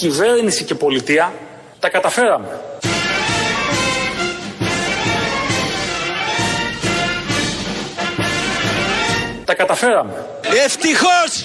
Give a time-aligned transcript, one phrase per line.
[0.00, 1.32] κυβέρνηση και πολιτεία
[1.80, 2.60] τα καταφέραμε.
[9.44, 10.26] Τα καταφέραμε.
[10.64, 11.44] Ευτυχώς!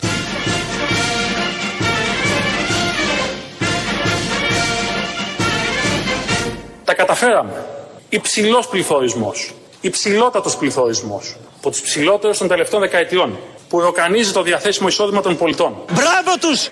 [6.84, 7.66] Τα καταφέραμε.
[8.10, 9.54] Υψηλός πληθωρισμός.
[9.82, 11.36] Υψηλότατος πληθωρισμός.
[11.58, 13.40] Από τους ψηλότερους των τελευταίων δεκαετιών.
[13.70, 15.76] Που ροκανίζει το διαθέσιμο εισόδημα των πολιτών.
[15.92, 16.70] Μπράβο τους!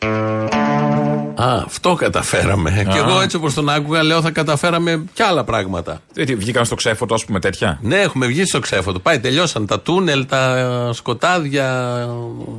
[1.44, 2.88] Α, αυτό καταφέραμε.
[2.92, 6.02] Και εγώ έτσι όπως τον άκουγα, λέω θα καταφέραμε κι άλλα πράγματα.
[6.16, 9.00] Ε, τι, βγήκαν στο ξέφωτο, ας πούμε, τέτοια; Ναι, έχουμε βγει στο ξέφωτο.
[9.00, 11.94] Πάει, τελειώσαν τα τούνελ, τα σκοτάδια,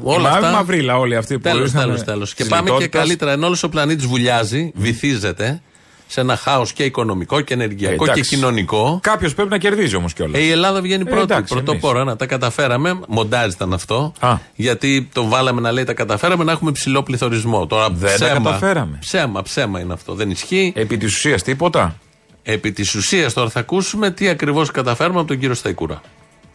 [0.03, 0.51] όλα Μα- αυτά.
[0.51, 2.35] Μαυρίλα όλοι αυτοί που Τέλος, ήρθαν, τέλος, ε, τέλος.
[2.35, 3.01] Και της πάμε και λιτότητας.
[3.03, 3.33] καλύτερα.
[3.33, 5.61] Ενώ όλος ο πλανήτης βουλιάζει, βυθίζεται
[6.07, 8.35] σε ένα χάος και οικονομικό και ενεργειακό Ε, και εντάξει.
[8.35, 8.99] κοινωνικό.
[9.03, 10.41] Κάποιος πρέπει να κερδίζει όμως κιόλας.
[10.41, 12.05] Ε, η Ελλάδα βγαίνει πρώτη, εντάξει, πρωτοπόρα.
[12.05, 13.01] Να τα καταφέραμε.
[13.09, 14.13] Μοντάζ ήταν αυτό.
[14.21, 14.37] Α.
[14.55, 17.67] Γιατί το βάλαμε να λέει τα καταφέραμε να έχουμε ψηλό πληθωρισμό.
[17.67, 18.97] Τώρα Δεν τα ψέμα, καταφέραμε.
[19.01, 20.15] Ψέμα, ψέμα είναι αυτό.
[20.15, 20.73] Δεν ισχύει.
[20.77, 21.97] Επί της ουσίας τίποτα.
[22.43, 26.01] Επί της ουσίας τώρα θα ακούσουμε τι ακριβώς καταφέραμε από τον κύριο Σταϊκούρα.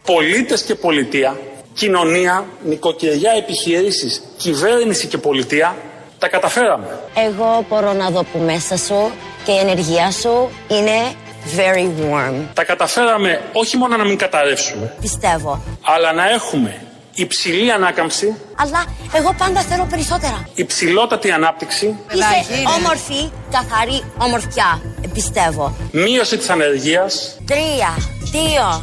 [0.04, 1.36] Πολίτες και πολιτεία,
[1.74, 5.76] κοινωνία, νοικοκυριά, επιχειρήσεις, κυβέρνηση και πολιτεία
[6.18, 7.00] τα καταφέραμε.
[7.26, 9.10] Εγώ μπορώ να δω που μέσα σου
[9.50, 10.96] και η ενεργεία σου είναι
[11.56, 12.34] very warm.
[12.54, 15.62] Τα καταφέραμε όχι μόνο να μην καταρρεύσουμε, Πιστεύω.
[15.82, 16.82] αλλά να έχουμε
[17.14, 20.48] υψηλή ανάκαμψη, Αλλά εγώ πάντα θέλω περισσότερα.
[20.54, 24.80] υψηλότατη ανάπτυξη, Είσαι όμορφη, καθαρή ομορφιά.
[25.04, 25.76] Ε, Πιστεύω.
[25.92, 27.96] μείωση της ανεργίας, Τρία,
[28.32, 28.80] δύο,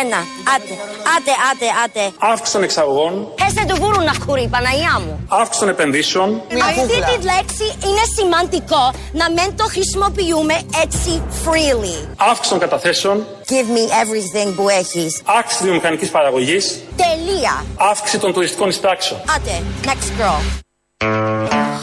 [0.00, 0.20] ένα.
[0.54, 0.74] Άτε,
[1.14, 2.02] άτε, άτε, άτε.
[2.32, 3.12] αύξηση των εξαγωγών,
[3.46, 5.24] Έστε του βούρου να χουρεί, Παναγιά μου.
[5.28, 6.28] αύξηση των επενδύσεων,
[6.70, 8.82] Αυτή τη λέξη είναι σημαντικό
[9.12, 10.54] να μην το χρησιμοποιούμε
[10.84, 11.96] έτσι freely.
[12.16, 15.20] αύξηση των καταθέσεων, Give me everything που έχεις.
[15.24, 17.64] αύξηση της βιομηχανικής παραγωγής, Τελεία.
[17.90, 19.20] αύξηση των τουριστικών εισπράξεων.
[19.36, 20.42] Άτε, next girl.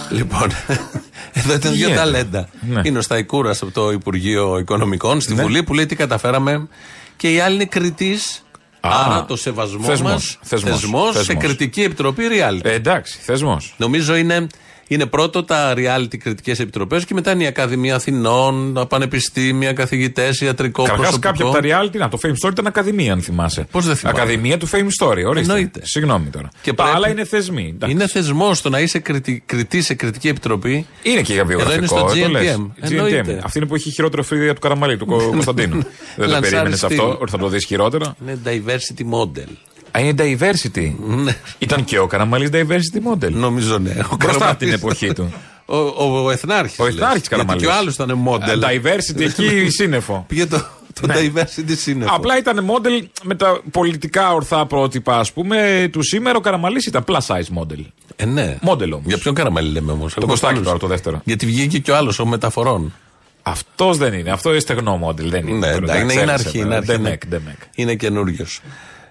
[0.10, 0.52] Λοιπόν,
[1.40, 1.96] εδώ ήταν δύο γίνεται.
[1.96, 2.50] ταλέντα.
[2.62, 2.82] Ναι.
[2.84, 5.42] Είναι ο Σταϊκούρας από το Υπουργείο Οικονομικών στη Ναι.
[5.42, 6.68] Βουλή που λέει τι καταφέραμε.
[7.18, 8.42] Και η άλλη είναι κριτής.
[8.80, 11.44] Α, Άρα το σεβασμό θεσμός, μας θεσμός, θεσμός σε θεσμός.
[11.44, 12.66] κριτική επιτροπή reality.
[12.66, 13.74] Ε, εντάξει, θεσμός.
[13.78, 14.48] Νομίζω είναι,
[14.88, 20.42] είναι πρώτο τα reality κριτικές επιτροπές και μετά είναι η Ακαδημία Αθηνών, τα πανεπιστήμια, καθηγητές,
[20.42, 21.30] ιατρικό Καταρχά, προσωπικό.
[21.32, 23.68] κάποια από τα reality, να το Fame Story ήταν Ακαδημία, αν θυμάσαι.
[23.72, 24.20] Πώς δεν θυμάμαι.
[24.20, 25.40] Ακαδημία του Fame Story, ορίστε.
[25.54, 25.80] Εννοείται.
[25.84, 26.50] Συγγνώμη τώρα.
[26.62, 27.72] Και τα πρέπει- άλλα είναι θεσμοί.
[27.76, 27.96] εντάξει.
[27.96, 30.86] Είναι θεσμός το να είσαι κριτή, κριτή σε κριτική επιτροπή.
[31.04, 31.72] Είναι και για βιογραφικό.
[32.00, 32.56] Εδώ είναι στο το λες.
[32.56, 32.60] GNTM.
[32.62, 32.92] GNTM.
[32.92, 33.42] Εννοείται.
[33.44, 35.76] Αυτή είναι που έχει χειρότερο φρύδια του Καραμαλή, του Κο- Κωνσταντίνου.
[35.82, 37.00] Δεν το Λανσάρι περίμενες στυλ.
[37.00, 38.16] αυτό, ότι θα το δεις χειρότερο.
[38.24, 39.50] Είναι diversity model.
[39.98, 40.94] Α, είναι diversity.
[41.08, 41.36] Ναι.
[41.58, 43.32] Ήταν και ο Καραμαλής diversity model.
[43.32, 43.90] Νομίζω ναι.
[43.90, 45.34] Ο Μπροστά Καραμαλής- από την εποχή του.
[45.70, 46.80] Ο, ο, ο Εθνάρχης.
[46.80, 47.62] Ο Εθνάρχης Καραμαλής.
[47.64, 48.48] Και ο άλλος ήταν model.
[48.48, 50.26] Ε, Diversity εκεί σύννεφο.
[50.28, 50.66] Πήγε το,
[51.02, 51.14] το Ναι.
[51.16, 52.16] diversity σύννεφο.
[52.16, 56.38] Απλά ήταν model με τα πολιτικά ορθά πρότυπα, ας πούμε, του σήμερα.
[56.38, 57.80] Ο Καραμαλής ήταν plus size model.
[58.16, 58.58] Ε, ναι.
[58.68, 59.04] Model όμως.
[59.06, 61.22] Για ποιον Καραμαλή λέμε όμως; Το Κωστάκι τώρα, το δεύτερο.
[61.24, 62.94] Γιατί βγήκε και ο άλλος, ο μεταφορών.
[63.42, 64.32] Αυτός δεν είναι.
[64.32, 65.24] Αυτό είναι στεγνό model.
[65.24, 65.68] Δεν είναι.
[65.68, 66.58] Ναι, Τώρα, εντάξει, είναι, είναι ξέρεις, αρχή.
[66.58, 67.58] ε, Είναι, αρχή, Ντεμεκ, είναι, ντεμεκ.
[67.76, 68.62] είναι καινούριος.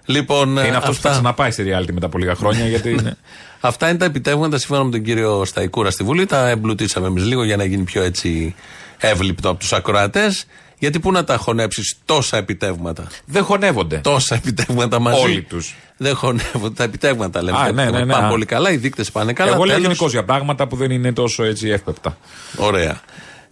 [0.09, 3.17] Λοιπόν, Είναι αυτός που θα αυτά, ξαναπάει στη reality μετά από λίγα χρόνια γιατί είναι.
[3.59, 6.25] αυτά είναι τα επιτεύγματα σύμφωνα με τον κύριο Σταϊκούρα στη Βουλή.
[6.25, 8.55] Τα εμπλουτίσαμε εμείς λίγο για να γίνει πιο έτσι
[8.97, 10.45] εύληπτο από τους ακροατές.
[10.79, 13.97] Γιατί πού να τα χωνέψεις τόσα επιτεύγματα; Δεν χωνεύονται.
[13.97, 15.21] Τόσα επιτεύγματα μαζί.
[15.21, 15.75] Όλοι τους.
[15.97, 16.73] Δεν χωνεύονται.
[16.75, 17.57] Τα επιτεύγματα λέμε.
[17.57, 18.05] Α, Τα ναι, ναι, επιτεύγματα.
[18.05, 18.29] ναι, Πάνε α.
[18.29, 19.49] πολύ καλά, οι δείκτες πάνε καλά.
[19.51, 22.17] Εγώ λέω Τέλος, γενικώς για πράγματα που δεν είναι τόσο έτσι εύπεπτα.
[22.55, 23.01] Ωραία.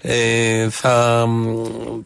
[0.08, 1.62] Ε, θα, μ,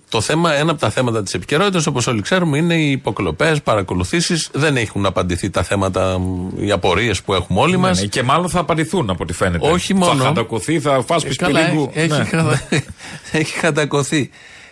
[0.10, 4.50] το θέμα, ένα από τα θέματα της επικαιρότητας, όπως όλοι ξέρουμε, είναι οι υποκλοπές, παρακολουθήσεις.
[4.54, 7.96] Δεν έχουν απαντηθεί τα θέματα, μ, οι απορίες που έχουμε όλοι μας.
[7.98, 9.70] Ναι, ναι, και μάλλον θα απαντηθούν από ό,τι φαίνεται.
[9.70, 10.16] Όχι μόνο.
[10.20, 11.90] Θα χαντακωθεί, θα φας πισπιλίγκου.
[11.94, 12.24] έχει, Ναι.
[12.24, 12.62] χατα-
[13.32, 14.30] έχει χαντακωθεί.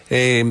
[0.07, 0.41] Ε,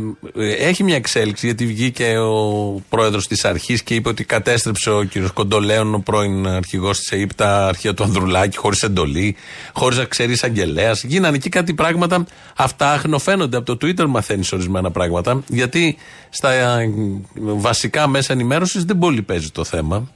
[0.59, 5.31] έχει μια εξέλιξη γιατί βγήκε ο πρόεδρος της αρχής και είπε ότι κατέστρεψε ο κύριος
[5.31, 9.37] Κοντολέων, ο πρώην αρχηγός της ΕΕΠ, τα αρχεία του Ανδρουλάκη, χωρίς εντολή,
[9.73, 11.03] χωρίς να ξέρει εισαγγελέας.
[11.03, 12.27] Γίνανε εκεί κάτι πράγματα.
[12.57, 15.43] Αυτά αχνοφαίνονται από το Twitter, μαθαίνεις ορισμένα πράγματα.
[15.47, 15.97] Γιατί
[16.29, 16.91] στα ε,
[17.35, 20.09] βασικά μέσα ενημέρωσης δεν πολύ παίζει το θέμα.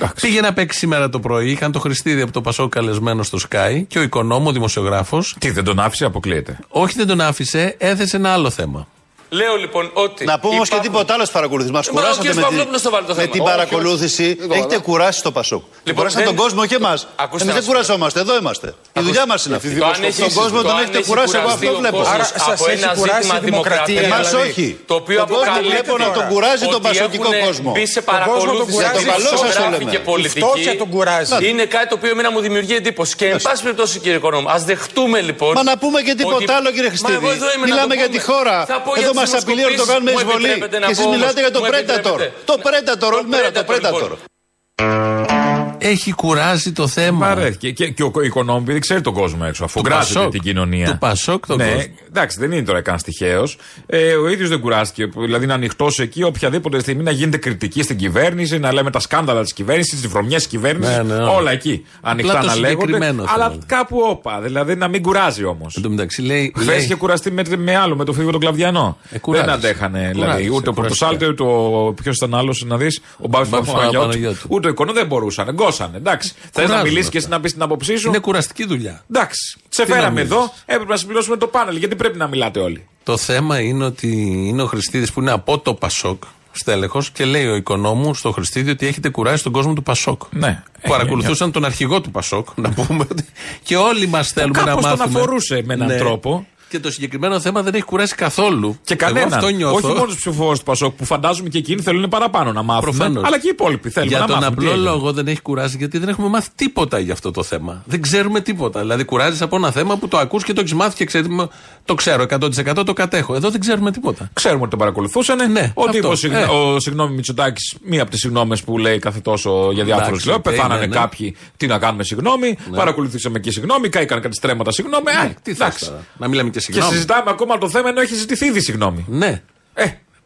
[0.00, 0.26] Εντάξει.
[0.26, 1.50] Πήγε να παίξει σήμερα το πρωί.
[1.50, 5.36] Είχαν το Χριστίδη από το Πασό καλεσμένο στο Sky και ο οικονόμο, δημοσιογράφος.
[5.38, 6.58] Τι, δεν τον άφησε, αποκλείεται.
[6.68, 8.86] Όχι, δεν τον άφησε, έθεσε ένα άλλο θέμα.
[9.30, 10.24] Λέω λοιπόν ότι.
[10.24, 11.72] Να πούμε όμως και υπάρχουν- τίποτα άλλο παρακολουθήσει.
[11.72, 13.32] Μα Ε, μα ο κουράσατε κύριος με, Παυλόπουλος το βάλει το με θέμα.
[13.34, 14.26] την Όχι, παρακολούθηση.
[14.40, 14.58] όχι.
[14.58, 15.62] Έχετε κουράσει το Πασόκ.
[15.62, 16.98] Λοιπόν, κουράσατε δεν- τον κόσμο και εμάς.
[17.16, 17.72] Ακούστε Εμείς να δεν σου πω.
[17.72, 18.18] κουραζόμαστε.
[18.24, 18.66] Εδώ είμαστε.
[18.92, 19.68] Η δουλειά μας είναι αυτή.
[19.78, 21.32] Το αν έχει- Τον κόσμο το τον αν έχετε έχεις κουράσει.
[21.36, 21.96] Εγώ κουραστεί αυτό ο βλέπω.
[21.96, 24.48] κόσμος Άρα από σας έχει ένα κουράσει ζήτημα η δημοκρατία, δημοκρατίας, Εμάς δηλαδή.
[24.50, 24.66] όχι.
[24.90, 27.70] Το οποίο Τον κόσμο αποκαλύπτει βλέπω να τώρα τον κουράζει τον ότι πασοκικό έχουν κόσμο.
[27.76, 28.92] Μπει σε κόσμο τον παρακολούθηση κουράζει.
[28.92, 29.90] Για το καλό σας το δημοσιογράφοι λέμε.
[29.92, 30.40] και Η πολιτικοί.
[30.44, 31.32] φτώχεια τον κουράζει.
[31.50, 33.12] Είναι κάτι το οποίο εμένα μου δημιουργεί εντύπωση.
[33.20, 35.52] Και εν πάση περιπτώσει, κύριε Οικονόμου, ας δεχτούμε λοιπόν.
[35.58, 37.16] Μα να πούμε και ότι- τίποτα άλλο, κύριε Μα Χριστίδη.
[37.20, 38.28] εγώ εδώ είμαι να Μιλάμε το για τη πούμε.
[38.30, 38.56] χώρα.
[38.72, 40.44] Θα πω για Εδώ τις μας απειλεί να το κάνουμε Μου εισβολή.
[40.44, 41.40] επιτρέπετε να Και εσείς πω μιλάτε όμως.
[41.44, 41.78] για το Μου Predator.
[41.78, 42.32] επιτρέπετε.
[42.44, 44.10] Το Predator, όλη μέρα το Predator, Predator.
[44.10, 45.47] λοιπόν.
[45.78, 47.26] Έχει κουράσει το θέμα.
[47.26, 47.70] Βαρέθηκε.
[47.70, 50.30] Και, και ο οικονόμη δεν ξέρει τον κόσμο έξω, αφού Του κουράζεται Πασόκ.
[50.32, 50.90] την κοινωνία.
[50.90, 51.82] Του Πασόκ τον ναι, κόσμο.
[52.08, 53.48] εντάξει, δεν είναι τώρα καν τυχαίο.
[53.86, 55.10] Ε, ο ίδιος δεν κουράστηκε.
[55.16, 59.42] Δηλαδή να ανοιχτός εκεί οποιαδήποτε στιγμή να γίνεται κριτική στην κυβέρνηση, να λέμε τα σκάνδαλα
[59.42, 60.96] της κυβέρνησης, τις βρωμιές της κυβέρνησης.
[60.96, 61.22] Ναι, ναι, ναι.
[61.24, 61.84] όλα εκεί.
[62.00, 62.68] Ανοιχτά το να λέγονται.
[62.86, 63.66] συγκεκριμένος Αλλά θέλετε.
[63.66, 64.40] κάπου όπα.
[64.40, 65.76] Δηλαδή να μην κουράζει όμως.
[65.76, 66.52] Εν τω μεταξύ λέει.
[66.54, 68.98] Χθες λέει- είχε κουραστεί με, με άλλο, με το φίλο τον Κλαβδιανό.
[69.10, 69.46] Ε, κουράζεις.
[69.46, 69.98] δεν αντέχανε.
[69.98, 71.06] Δηλαδή, Κουράζεις, ούτε ο κουραστικά.
[71.06, 71.92] Πορτοσάλτε, ούτε ο.
[72.02, 73.00] Ποιος ήταν άλλος να δεις.
[73.18, 74.06] Ο Μπάμπη Μπάμπης Παπαναγιώτου.
[74.06, 74.46] Παπαναγιώτου.
[74.48, 75.54] Ούτε ο Οικονό δεν μπορούσαν.
[75.68, 75.96] Γκώσανε.
[75.96, 76.32] Εντάξει.
[76.32, 77.28] Θες να Κουράζουν μιλήσεις και αυτά.
[77.28, 79.04] εσύ να πεις την άποψή σου; Είναι κουραστική δουλειά.
[79.10, 79.58] Εντάξει.
[79.68, 80.36] Σε Τι να φέραμε μιλήσεις.
[80.36, 81.76] εδώ, έπρεπε να συμπληρώσουμε το πάνελ.
[81.76, 84.08] Γιατί πρέπει να μιλάτε όλοι; Το θέμα είναι ότι
[84.46, 86.22] είναι ο Χριστίδης που είναι από το Πασόκ
[86.52, 90.22] στέλεχος και λέει ο οικονόμου στο Χριστίδη ότι έχετε κουράσει τον κόσμο του Πασόκ.
[90.30, 90.62] Ναι.
[90.82, 93.24] Που παρακολουθούσαν τον αρχηγό του Πασόκ, να πούμε ότι.
[93.62, 95.12] Και όλοι μας θέλουμε να κάπως τον μάθουμε.
[95.12, 95.18] Ναι.
[95.18, 96.46] αφορούσε με έναν τρόπο.
[96.68, 98.78] Και το συγκεκριμένο θέμα δεν έχει κουράσει καθόλου.
[98.84, 99.32] Και Εγώ κανέναν.
[99.32, 99.76] αυτό νιώθω.
[99.76, 102.82] Όχι μόνο του ψηφοφόρους του Πασόκ που φαντάζομαι και εκείνοι θέλουν παραπάνω να μάθουν.
[102.82, 103.24] Προφανώς.
[103.24, 104.50] Αλλά και οι υπόλοιποι θέλουν Για να τον μάθουν.
[104.56, 104.90] τι απλό έγινε.
[104.90, 107.82] λόγο δεν έχει κουράσει γιατί δεν έχουμε μάθει τίποτα για αυτό το θέμα.
[107.86, 108.80] Δεν ξέρουμε τίποτα.
[108.80, 111.48] Δηλαδή, κουράζεις από ένα θέμα που το ακούς και το έχεις μάθει και ξέρεις, «Μα,
[111.84, 113.34] το ξέρω 100% το κατέχω.
[113.34, 114.30] Εδώ δεν ξέρουμε τίποτα.
[114.32, 115.52] Ξέρουμε ότι τον παρακολουθούσαν.
[115.52, 116.08] Ναι, ότι αυτό.
[116.10, 116.54] ο, συγγνώ- Ε.
[116.54, 120.36] ο συγγνώμη Μητσοτάκης, μία από τις συγγνώμες που λέει κάθε τόσο για διάφορους Εντάξει, λέω.
[120.36, 120.94] οκ, Πεθάνανε ναι, ναι.
[120.94, 121.36] κάποιοι.
[121.56, 122.58] Τι να κάνουμε, συγγνώμη.
[122.74, 123.88] Παρακολουθήσαμε και συγγνώμη.
[123.88, 125.04] Κάηκαν κάτι στρέμματα, συγγνώμη.
[125.04, 125.84] Ναι, Ε, τι θες εντάξει.
[125.86, 126.04] τώρα.
[126.16, 126.92] Να μιλάμε και Και συγγνώμη.
[126.94, 129.04] συζητάμε ακόμα το θέμα ενώ έχει ζητηθεί ήδη συγγνώμη.
[129.08, 129.42] Ναι.
[129.74, 129.84] Ε,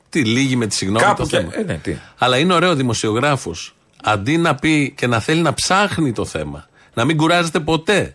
[0.08, 1.50] Τι λίγη με τη συγγνώμη Κάπου το και- θέμα.
[1.54, 1.94] ε, ναι, τι.
[2.18, 3.74] Αλλά είναι ωραίο δημοσιογράφος.
[4.04, 8.14] Αντί να πει και να θέλει να ψάχνει το θέμα, να μην κουράζεται ποτέ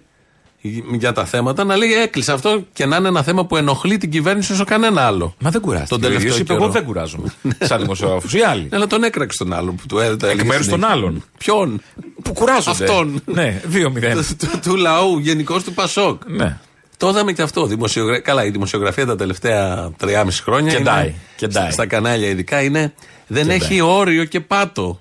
[0.97, 4.09] για τα θέματα, να λέει έκλεισε αυτό και να είναι ένα θέμα που ενοχλεί την
[4.11, 5.35] κυβέρνηση όσο κανένα άλλο.
[5.39, 5.89] Μα δεν κουράστηκε.
[5.89, 6.63] Τον τελευταίο Ο ίδιος είπε, καιρό.
[6.63, 7.33] Εγώ δεν κουράζομαι.
[7.59, 8.33] Σαν δημοσιογράφος.
[8.33, 8.61] Οι άλλοι.
[8.61, 10.31] Ναι, Αλλά τον έκραξε τον άλλον που του έδωσε.
[10.33, 11.23] Εκ μέρους των άλλων.
[11.37, 11.81] Ποιον;
[12.23, 12.83] Που κουράζονται.
[12.83, 13.21] Αυτόν.
[13.25, 13.75] Ναι, 2-0.
[14.37, 16.21] του, του- του λαού, γενικώ του Πασόκ.
[16.27, 16.57] Ναι.
[16.97, 17.65] Το είδαμε και αυτό.
[17.65, 18.19] Δημοσιογρα...
[18.19, 20.73] Καλά, η δημοσιογραφία τα τελευταία 3,5 χρόνια.
[20.73, 21.71] Κεντάει, είναι- κεντάει.
[21.71, 22.94] Στα κανάλια ειδικά είναι.
[23.27, 23.57] Δεν Κεντάει.
[23.57, 24.99] έχει όριο και πάτο.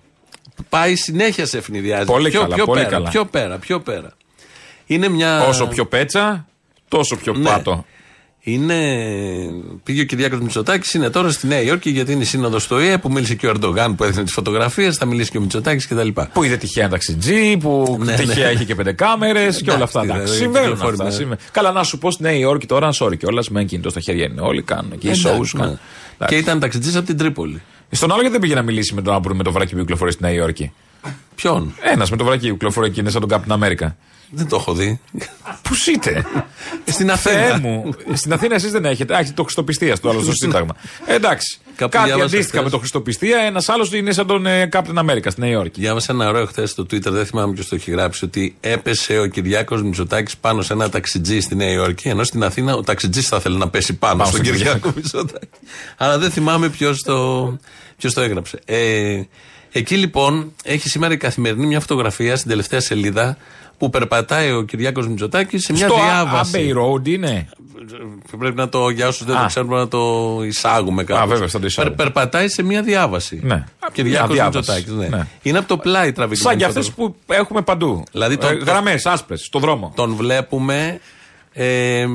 [0.68, 2.04] Πάει συνέχεια σε ευνηδιάζει.
[2.06, 3.08] Πολύ πιο, καλά, πιο πολύ πέρα, καλά.
[3.10, 4.12] Πιο πέρα, πιο πέρα.
[4.86, 5.42] Είναι μια.
[5.46, 6.46] Όσο πιο πέτσα,
[6.88, 7.44] τόσο πιο Ναι.
[7.44, 7.84] πάτο.
[8.48, 8.76] Είναι.
[9.84, 12.98] Πήγε ο Κυριάκος Μητσοτάκης, είναι τώρα στη Νέα Υόρκη γιατί είναι η σύνοδος του ΙΕ
[12.98, 16.08] που μίλησε και ο Ερντογάν που έδινε τις φωτογραφίες, θα μιλήσει και ο Μητσοτάκης κτλ.
[16.32, 18.52] Που είδε τυχαία ταξιτζή, που Ναι, τυχαία ναι.
[18.52, 20.00] είχε και πέντε κάμερες και όλα αυτά.
[20.02, 21.04] Εντάξει, Εντάξει, δηλαδή, συμβαίνουν κυκλοφορεί αυτά.
[21.04, 21.38] με- συμβαίνουν.
[21.50, 24.24] Καλά, να σου πω στη Νέα Υόρκη τώρα, sorry κιόλας, με ένα κινητό στα χέρια
[24.24, 24.40] είναι.
[24.40, 25.72] Όλοι κάνουν εκεί, shows Εντάξει, κάνουν.
[25.72, 25.78] ναι.
[26.14, 26.34] Εντάξει.
[26.34, 27.62] Και ήταν ταξιτζής από την Τρίπολη.
[27.90, 30.12] Στον άλλο γιατί δεν πήγε να μιλήσει με τον άνθρωπο με το βράκι που κυκλοφορεί
[30.12, 30.72] στη Νέα Υόρκη;
[31.34, 33.94] Ποιον; Ένας με το βράκι που κυκλοφορεί εκεί είναι σαν τον Captain America.
[34.30, 35.00] Δεν το έχω δει.
[35.62, 36.24] Πούς είτε.
[36.84, 37.58] Στην Θεέ Αθήνα.
[37.68, 37.94] μου.
[38.12, 39.14] Στην Αθήνα εσείς δεν έχετε.
[39.14, 40.76] Α, έχετε το Χριστοπιστίας στο άλλο στο Σύνταγμα.
[41.06, 41.58] Ε, Εντάξει.
[41.76, 42.62] Κάπου Κάτι διάβασα αντίστοιχα χθες.
[42.64, 43.38] με το Χριστοπιστία.
[43.38, 45.80] Ένας άλλος είναι σαν τον ε, Captain America στη Νέα Υόρκη.
[45.80, 49.26] Διάβασα ένα ωραίο χθες στο Twitter, δεν θυμάμαι ποιος το έχει γράψει, ότι έπεσε ο
[49.26, 53.36] Κυριάκος Μητσοτάκης πάνω σε ένα ταξιτζή στη Νέα Υόρκη, ενώ στην Αθήνα ο ταξιτζής θα
[53.36, 55.48] ήθελε να πέσει πάνω, Πάνω στον στον Κυριάκο Μητσοτάκη.
[55.96, 57.56] Αλλά δεν θυμάμαι ποιος το,
[57.96, 58.58] ποιος το έγραψε.
[58.64, 59.20] Ε,
[59.78, 63.36] εκεί λοιπόν έχει σήμερα η καθημερινή μια φωτογραφία στην τελευταία σελίδα
[63.78, 66.52] που περπατάει ο Κυριάκος Μητσοτάκης σε μια Στο διάβαση.
[66.74, 67.48] Abbey Road είναι;
[68.38, 69.40] Πρέπει να το, για όσους δεν Α.
[69.40, 71.28] το ξέρουμε, να το εισάγουμε κάπως.
[71.28, 71.94] βέβαια, θα το εισάγουμε.
[71.94, 73.40] περπατάει σε μια διάβαση.
[73.42, 73.64] Ναι.
[73.92, 74.56] Κυριάκος Αδιάβαση.
[74.56, 74.92] Μητσοτάκης.
[75.10, 75.16] Ναι.
[75.16, 75.26] Ναι.
[75.42, 76.48] Είναι από το πλάι τραβηγμένο.
[76.50, 78.02] Σαν και αυτές που έχουμε παντού.
[78.12, 79.92] Δηλαδή το- ε, Γραμμές, άσπρες, στο δρόμο.
[79.96, 81.00] Τον βλέπουμε
[81.52, 82.06] ε,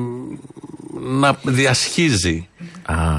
[1.01, 2.47] να διασχίζει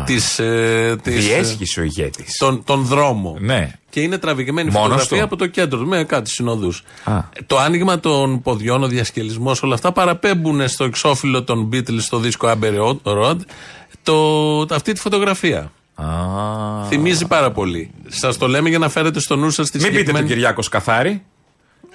[0.05, 2.37] τις, ε, τις, ε, Διέσχισε ο ηγέτης.
[2.37, 3.37] τον, τον δρόμο.
[3.41, 3.73] Ναι.
[3.91, 6.85] Και είναι τραβηγμένη Μόνος φωτογραφία του; από το κέντρο με κάτι συνοδούς.
[7.05, 7.21] Α.
[7.47, 12.53] Το άνοιγμα των ποδιών, ο διασκελισμός, όλα αυτά παραπέμπουν στο εξώφυλλο των Beatles στο δίσκο
[12.53, 13.37] Abbey Road
[14.03, 15.73] το, αυτή τη φωτογραφία.
[16.89, 17.91] Θυμίζει πάρα πολύ.
[18.09, 20.35] Σας το λέμε για να φέρετε στο νου σας τη Μην πείτε τον συγκεκριμένη.
[20.35, 21.23] Κυριάκος καθάρι.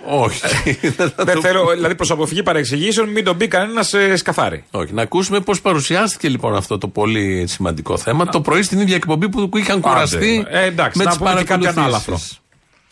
[0.10, 0.42] Όχι.
[0.82, 4.64] Δεν θα Δεν το- θέλω, δηλαδή προς αποφυγή παρεξηγήσεων, μην τον πει κανένας ε, σκαθάρι.
[4.72, 4.94] Όχι.
[4.94, 9.30] Να ακούσουμε πώς παρουσιάστηκε λοιπόν αυτό το πολύ σημαντικό θέμα το πρωί στην ίδια εκπομπή
[9.30, 11.78] που είχαν κουραστεί Ε, εντάξει, με να τις πούμε και κάτι παρακολουθήσεις.
[11.78, 12.20] ανάλαφρο.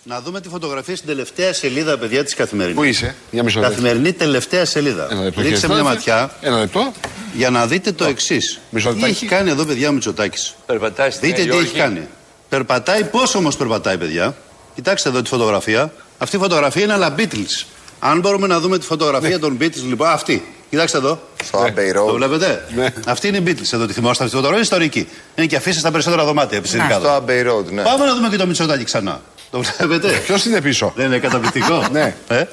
[0.08, 2.78] Να δούμε τη φωτογραφία στην τελευταία σελίδα, παιδιά, της καθημερινής.
[2.78, 3.74] Πού είσαι, για μισό λεπτό.
[3.74, 5.08] Καθημερινή τελευταία σελίδα.
[5.12, 6.10] Ένα λεπτό, Ρίξτε κύριε μια Στάθη.
[6.10, 6.92] ματιά Ένα λεπτό.
[7.34, 8.60] για να δείτε το εξής.
[8.70, 9.14] Μισό Τι λεπτάκι.
[9.14, 10.56] έχει κάνει εδώ, παιδιά, ο Μητσοτάκης.
[10.66, 11.70] Περπατάει στη Δείτε Νέα τι Υόρκη.
[11.70, 12.08] έχει κάνει.
[12.50, 14.36] Περπατάει, πώ όμως περπατάει, παιδιά.
[14.76, 15.94] Κοιτάξτε εδώ τη φωτογραφία.
[16.18, 17.66] Αυτή η φωτογραφία είναι αλλά Beatles.
[18.00, 20.46] Αν μπορούμε να δούμε τη φωτογραφία των Beatles, λοιπόν, αυτή.
[20.70, 21.20] Κοιτάξτε εδώ.
[21.44, 22.14] Στο Abbey Το Road.
[22.16, 22.94] βλέπετε; Ναι.
[23.06, 24.52] Αυτή είναι η Beatles εδώ, τη θυμόστε αυτή τη φωτογραφία.
[24.54, 25.08] Είναι ιστορική.
[25.36, 26.58] Είναι και αφήσει στα περισσότερα δωμάτια.
[26.58, 27.24] επιστημικά Στο εδώ.
[27.28, 27.82] Abbey Road, ναι.
[27.82, 29.22] Πάμε να δούμε και το Μητσοτάκη ξανά.
[29.52, 32.16] Το βλέπετε; Ποιος είναι πίσω; Δεν είναι καταπληκτικό; Ναι.
[32.28, 32.44] Ε;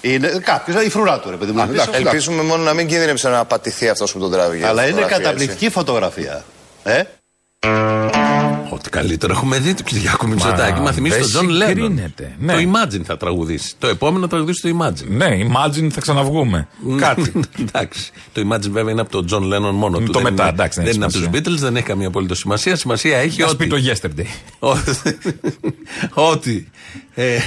[0.00, 1.60] Είναι κάποιος, η φρουρά του, ρε παιδί μου.
[1.60, 1.84] Α, είναι πίσω.
[1.88, 2.02] εντάξει.
[2.06, 4.66] Ελπίζουμε μόνο να μην κινδύνεψε να πατηθεί αυτός που τον τράβηγε.
[4.66, 6.44] Αλλά είναι Φωτογραφία, καταπληκτική φωτογραφία.
[6.84, 7.02] Ε;
[8.70, 10.78] Ό,τι καλύτερο έχουμε δει του Κυριάκου Μητσοτάκη.
[10.78, 12.34] Μα, Μα θυμίζεις δεν τον Τζον Λένον; συγκρίνεται.
[12.38, 12.52] Ναι.
[12.52, 13.74] Το Imagine θα τραγουδήσει.
[13.78, 15.06] Το επόμενο θα τραγουδήσει το Imagine.
[15.08, 16.68] Ναι, imagine θα ξαναβγούμε.
[16.98, 17.32] Κάτι.
[17.68, 18.10] εντάξει.
[18.32, 20.04] Το Imagine βέβαια είναι από τον Τζον Λένον μόνο του.
[20.12, 21.52] Το Δεν μετά, είναι- εντάξει, δεν Δεν έχει είναι από τους σημασία.
[21.56, 22.76] Beatles, δεν έχει καμία απολύτως σημασία.
[22.76, 23.56] Σημασία έχει Α ότι.
[23.56, 24.26] πει το yesterday.
[26.32, 26.70] ότι
[27.14, 27.38] ε,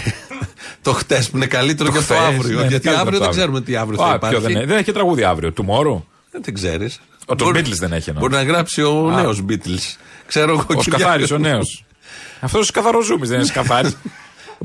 [0.82, 2.60] Το χτες που είναι καλύτερο Το και το χθες, αύριο.
[2.60, 4.48] ναι, γιατί καλύτερο αύριο το δεν ξέρουμε τι αύριο Α, θα ποιο υπάρχει.
[4.48, 5.54] δεν, έχει- δεν έχει και τραγούδι αύριο.
[5.58, 6.02] Tomorrow.
[6.42, 7.00] Δεν ξέρεις.
[7.32, 8.24] Ο των Beatles δεν έχει εννοώ.
[8.24, 9.22] Μπορεί να γράψει ο Α.
[9.22, 9.96] νέος Beatles.
[10.28, 10.66] Ξέρω εγώ.
[10.68, 10.82] Ο Κυριάκο.
[10.82, 11.86] Σκαθάρη, ο νέος.
[12.40, 13.94] Αυτός ο καθαροζούμη δεν είναι Σκαθάρη.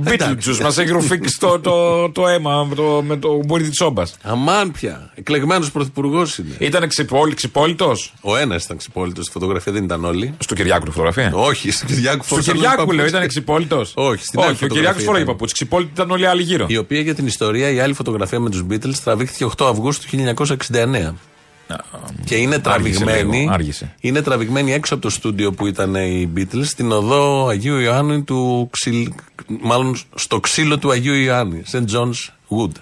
[0.05, 4.03] Beetlejuice μας έχει ρουφήξει το, το, το αίμα με το, με το μπουρί τη τσόμπα.
[4.23, 5.11] Αμάν πια.
[5.15, 6.55] Εκλεγμένος πρωθυπουργός είναι.
[6.59, 6.89] Ήταν
[7.35, 10.35] ξυπόλυτος; Ο ένας ήταν ξυπόλυτος στη φωτογραφία, δεν ήταν όλοι.
[10.39, 13.17] Στο Κυριάκου τη φωτογραφία; Όχι, στον Κυριάκου Στο φορούσαν Κυριάκου όλοι λέω, παπούτσια.
[13.19, 15.33] ήταν ξυπόλυτος; Όχι, στην άλλη Όχι, ο φωτογραφία Κυριάκου φοράει ήταν.
[15.33, 15.55] παπούτσι.
[15.55, 16.67] Ξυπόλυτοι ήταν όλοι οι άλλοι γύρω.
[16.69, 20.35] Η οποία για την ιστορία, η άλλη φωτογραφία με τους Beatles τραβήχθηκε 8 Αυγούστου του
[20.73, 21.15] 1969.
[22.25, 23.39] Και είναι τραβηγμένη.
[23.39, 23.95] λίγο, άργησε.
[24.01, 28.69] Είναι τραβηγμένη έξω από το στούντιο που ήταν οι Beatles στην οδό Αγίου Ιωάννη του
[28.73, 29.13] ξυλ,
[29.61, 31.85] μάλλον στο ξύλο του Αγίου Ιωάννη, St.
[31.85, 32.73] John's Wood.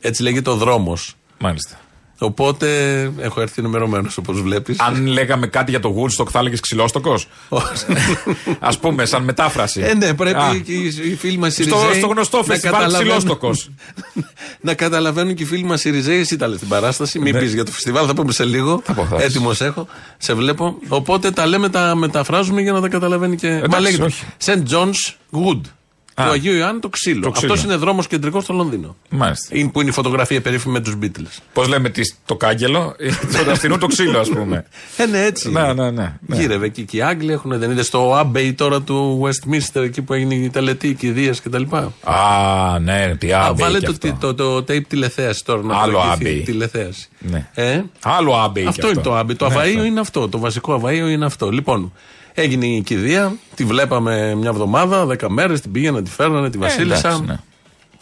[0.00, 1.14] Έτσι λέγεται ο δρόμος.
[1.38, 1.79] Μάλιστα.
[2.22, 4.80] Οπότε έχω έρθει ενημερωμένος όπως βλέπεις.
[4.80, 7.28] Αν λέγαμε κάτι για το Woodstock, θα έλεγες ξυλόστοκος;
[8.58, 9.80] Α πούμε, σαν μετάφραση.
[9.80, 10.60] Ε, ναι, πρέπει Α.
[10.64, 13.70] και οι, οι φίλοι μας οι Στο, Ριζέοι στο γνωστό να φεστιβάλ καταλαβαίνουν- ξυλόστοκος.
[14.66, 16.18] να καταλαβαίνουν και οι φίλοι μας οι Ριζέοι.
[16.18, 17.18] Εσύ ήταν στην παράσταση.
[17.18, 18.74] Μην πεις για το φεστιβάλ, θα πούμε σε λίγο.
[18.74, 18.80] Ναι.
[18.82, 19.86] Θα πω, θα Έτοιμος έχω.
[20.18, 20.78] Σε βλέπω.
[20.88, 23.48] Οπότε τα λέμε, τα μεταφράζουμε για να τα καταλαβαίνει και.
[23.48, 24.24] Εντάξει, λέγεται όχι.
[24.44, 24.62] St.
[24.70, 25.60] John's Wood.
[26.20, 26.24] Α.
[26.26, 27.20] Του Αγίου Ιωάννη το ξύλο.
[27.20, 27.52] Το ξύλο.
[27.52, 28.96] Αυτός είναι δρόμος κεντρικός στο Λονδίνο.
[29.10, 29.56] Μάλιστα.
[29.56, 31.38] Είναι που είναι η φωτογραφία περίφημη με τους Beatles.
[31.52, 32.94] Πώς λέμε τις- το κάγκελο,
[33.44, 34.64] το αυτινού το ξύλο, ας πούμε.
[34.96, 35.50] Ε, ναι, έτσι.
[35.50, 36.36] Ναι, ναι, ναι, ναι.
[36.36, 40.12] Γύρευε εκεί και οι Άγγλοι έχουν, δεν είδες στο Abbey τώρα του Westminster εκεί που
[40.12, 41.62] έγινε η τελετή, οι κηδείε κτλ.
[42.04, 43.62] Α, ναι, τι Α, άμπε.
[43.62, 44.34] βάλε και το, αυτό.
[44.34, 46.40] το, το, tape τηλεθέαση τώρα να Άλλο προηγηθεί.
[46.42, 46.44] Abbey.
[46.44, 47.08] Τηλεθέαση.
[47.18, 47.46] Ναι.
[47.54, 48.64] Ε, Άλλο άμπε.
[48.66, 49.34] αυτό είναι το Άμπι.
[49.34, 49.84] Το Ναι, Αβαΐο αυτό.
[49.84, 50.28] είναι αυτό.
[50.28, 51.50] Το βασικό Αβαΐο είναι αυτό.
[51.50, 51.92] Λοιπόν,
[52.34, 57.08] έγινε η κηδεία, τη βλέπαμε μια εβδομάδα, δέκα μέρες, την πήγαιναν, τη φέρνανε, τη Βασίλισσα.
[57.08, 57.36] εντάξει, ναι.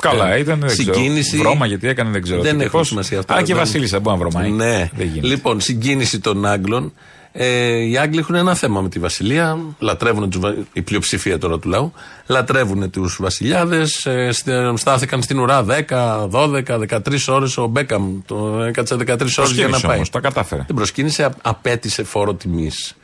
[0.03, 0.61] Καλά, Ε, ήταν.
[0.61, 1.29] Δεν συγκίνηση.
[1.29, 1.43] Ξέρω.
[1.43, 2.41] Βρώμα γιατί έκανε, δεν ξέρω.
[2.43, 2.89] Δεν τι και έχουν πώς.
[2.89, 3.33] σημασία αυτά.
[3.35, 4.51] Αλλά και η Δεν- Βασίλισσα μπορεί να βρωμάει.
[4.51, 4.91] Ναι.
[4.97, 5.27] Δεν γίνεται.
[5.27, 6.93] Λοιπόν, συγκίνηση των Άγγλων.
[7.33, 9.59] Ε, οι Άγγλοι έχουν ένα θέμα με τη Βασιλεία.
[9.79, 11.93] Λατρεύουν τους, βα- η πλειοψηφία τώρα του λαού.
[12.27, 14.07] Λατρεύουν τους βασιλιάδες.
[14.07, 17.57] Ε, στε- στάθηκαν στην ουρά 10, 12, 13 ώρες.
[17.57, 19.97] Ο Μπέκαμ το έκατσε 13 ώρες για να Προσκύνησε πάει.
[19.97, 20.63] όμως, τα κατάφερε.
[20.67, 22.95] Δεν προσκύνησε, α- απέτισε φόρο τιμής.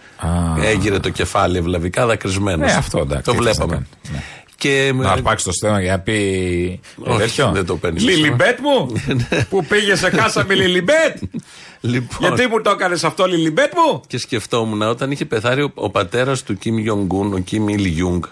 [0.62, 2.70] Έγειρε το κεφάλι ευλαβικά δακρυσμένος.
[2.70, 3.24] Ναι, αυτό εντάξει.
[3.24, 3.72] Το τι θες να βλέπαμε.
[3.72, 4.12] κάνει.
[4.12, 4.22] Ναι.
[4.56, 6.80] Και, Να ε, αρπάξεις το στέμμα για να πει.
[6.98, 7.50] Όχι, τέτοιο.
[7.54, 8.92] δεν το παίρνεις Λιλιμπέτ μου!
[9.50, 11.16] Που πήγε σε κάσα με Λιλιμπέτ!
[11.84, 14.00] Λοιπόν, Γιατί μου το έκανες αυτό, Λιλιμπέτ μου!
[14.06, 17.98] Και σκεφτόμουν όταν είχε πεθάνει ο, ο πατέρας του Κιμ Γιονγκ Ουν, ο Κιμ Γιονγκ
[17.98, 18.24] Ιλ,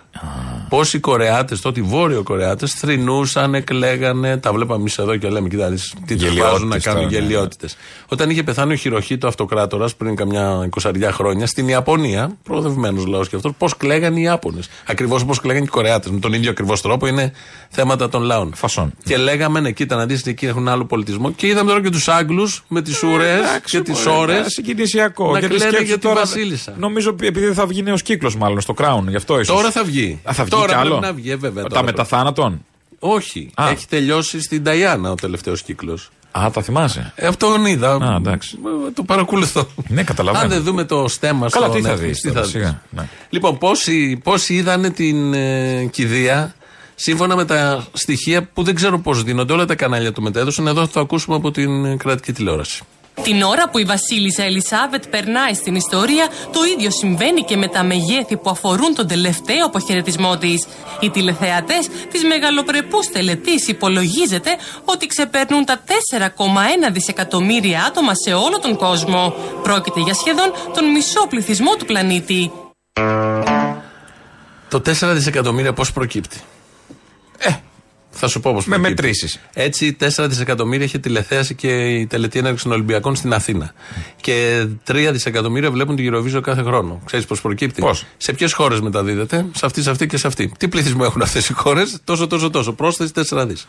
[0.69, 4.37] πώ οι Κορεάτες, τότε οι Βόρειο Κορεάτες, θρυνούσαν, εκλέγανε.
[4.37, 7.19] Τα βλέπαμε εμείς εδώ και λέμε, κοιτάξτε, τι τους Γελιότητες βάζουν να κάνουν τώρα, ναι.
[7.19, 7.77] γελιότητες.
[8.09, 13.37] Όταν είχε πεθάνει ο Χειροχήτο Αυτοκράτορας πριν καμιά εικοσαριά χρόνια στην Ιαπωνία, προοδευμένος λαός και
[13.37, 14.69] αυτός, πώς κλαίγαν οι Ιάπωνες.
[14.87, 16.11] Ακριβώς όπως κλαίγαν οι Κορεάτες.
[16.11, 17.33] Με τον ίδιο ακριβώς τρόπο είναι
[17.69, 18.53] θέματα των λαών.
[18.55, 18.93] Φασόν.
[19.05, 21.33] Και λέγαμε, ναι, κοίτα να δεις, εκεί έχουν άλλο πολιτισμό.
[21.33, 24.47] Και είδαμε τώρα και τους Άγγλους με τις ουρές και τις ώρες.
[24.47, 25.33] Ε, Συγκινησιακό.
[25.33, 26.75] να Γιατί κλαίνε σκέψου για τη τώρα, Βασίλισσα.
[26.79, 29.03] Νομίζω επειδή θα βγει νέος κύκλος, μάλλον στο Crown.
[29.09, 29.57] Γι' αυτό ίσως.
[29.57, 30.21] Τώρα θα βγει.
[30.25, 31.63] Α, θα βγει Τώρα κι άλλο; πρέπει να βγει, ε, βέβαια.
[31.63, 32.65] Τα τώρα μετά θάνατον;
[32.99, 33.51] Όχι.
[33.55, 33.69] Α.
[33.69, 36.11] Έχει τελειώσει στην Ταϊάννα ο τελευταίος κύκλος.
[36.39, 37.95] Α, τα θυμάσαι; Ε, αυτό τον είδα.
[37.95, 38.59] Α, εντάξει.
[38.89, 39.67] Ε, Το παρακολουθώ.
[39.89, 40.45] Ναι, καταλαβαίνω.
[40.45, 42.83] Αν δεν δούμε το στέμα Καλά, στο τι θα Netflix, δεις τι τώρα, θα σιγά,
[42.91, 43.01] δεις.
[43.03, 43.09] ναι.
[43.31, 46.55] Λοιπόν, πόσοι, πόσοι είδανε την ε, κηδεία
[46.95, 49.53] σύμφωνα με τα στοιχεία που δεν ξέρω πώς δίνονται.
[49.53, 50.67] Όλα τα κανάλια του μετέδωσαν.
[50.67, 52.83] Εδώ θα το ακούσουμε από την ε, κρατική τηλεόραση.
[53.23, 57.83] Την ώρα που η Βασίλισσα Ελισάβετ περνάει στην ιστορία, το ίδιο συμβαίνει και με τα
[57.83, 60.67] μεγέθη που αφορούν τον τελευταίο αποχαιρετισμό της.
[61.01, 64.51] Οι τηλεθεατές της μεγαλοπρεπούς τελετής υπολογίζεται
[64.85, 65.81] ότι ξεπερνούν τα
[66.19, 69.35] 4,1 δισεκατομμύρια άτομα σε όλο τον κόσμο.
[69.63, 72.53] Πρόκειται για σχεδόν τον μισό πληθυσμό του πλανήτη.
[74.69, 76.41] Το 4 δισεκατομμύρια πώς προκύπτει;
[77.39, 77.51] Ε,
[78.15, 78.89] θα σου πω πώ Με προκύπτει.
[78.91, 79.41] μετρήσεις.
[79.53, 83.73] Έτσι, 4 δισεκατομμύρια έχει τηλεθέαση και η τελετή έναρξης των Ολυμπιακών στην Αθήνα.
[84.21, 87.01] Και 3 δισεκατομμύρια βλέπουν τη Eurovision κάθε χρόνο.
[87.07, 90.53] Ξέρεις πώς προκύπτει; Πώς; Σε ποιες χώρες μεταδίδεται, σε αυτή, σε αυτή και σε αυτή.
[90.59, 92.73] Τι πληθυσμό έχουν αυτές οι χώρες, τόσο, τόσο, τόσο.
[92.73, 93.67] Πρόσθεση 4 δις.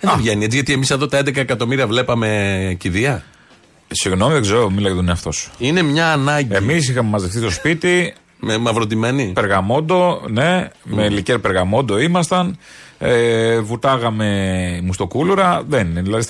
[0.00, 3.24] Δεν βγαίνει έτσι, γιατί εμείς εδώ τα 11 εκατομμύρια βλέπαμε κηδεία.
[3.90, 5.50] Συγγνώμη, δεν ξέρω, μίλα για τον εαυτό σου.
[5.58, 6.54] Είναι μια ανάγκη.
[6.54, 9.32] Εμείς είχαμε μαζευτεί στο σπίτι, Με μαυροτημένη.
[9.34, 12.58] περγαμόντο, ναι, με λικέρ περγαμόντο ήμασταν.
[13.00, 15.62] Ε, βουτάγαμε μουστοκούλουρα.
[15.68, 16.00] Δεν είναι.
[16.02, 16.26] Δηλαδή,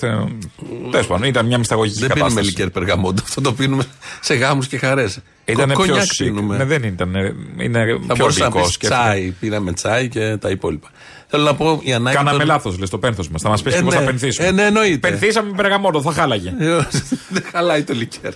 [0.91, 2.33] τέλος πάντων, ήταν μια μυσταγωγική Δεν κατάσταση.
[2.35, 3.21] πίνουμε λικέρ περγαμόντο.
[3.23, 3.83] Αυτό το πίνουμε
[4.21, 5.19] σε γάμους και χαρές.
[5.45, 6.25] Ήταν πιο Κονιάκ σικ.
[6.27, 6.57] πίνουμε.
[6.57, 7.15] Ναι, δεν ήταν.
[7.15, 8.63] ε, Είναι Θα πιο μπορούσα να οδικό.
[8.65, 9.31] πεις τσάι.
[9.39, 10.87] Πήραμε τσάι και τα υπόλοιπα.
[11.27, 12.15] Θέλω να πω η ανάγκη.
[12.17, 13.41] Κάναμε των- λάθος, λες το πένθος μας.
[13.41, 13.95] Θα μας πεις Ε, και πώ ναι.
[13.95, 14.47] θα πενθήσουμε.
[14.47, 15.09] Ε, ναι, εννοείται.
[15.09, 16.53] Πενθήσαμε με περγαμόντο, θα χάλαγε.
[16.59, 16.65] Ε,
[17.33, 18.31] Δεν χαλάει το λικέρ.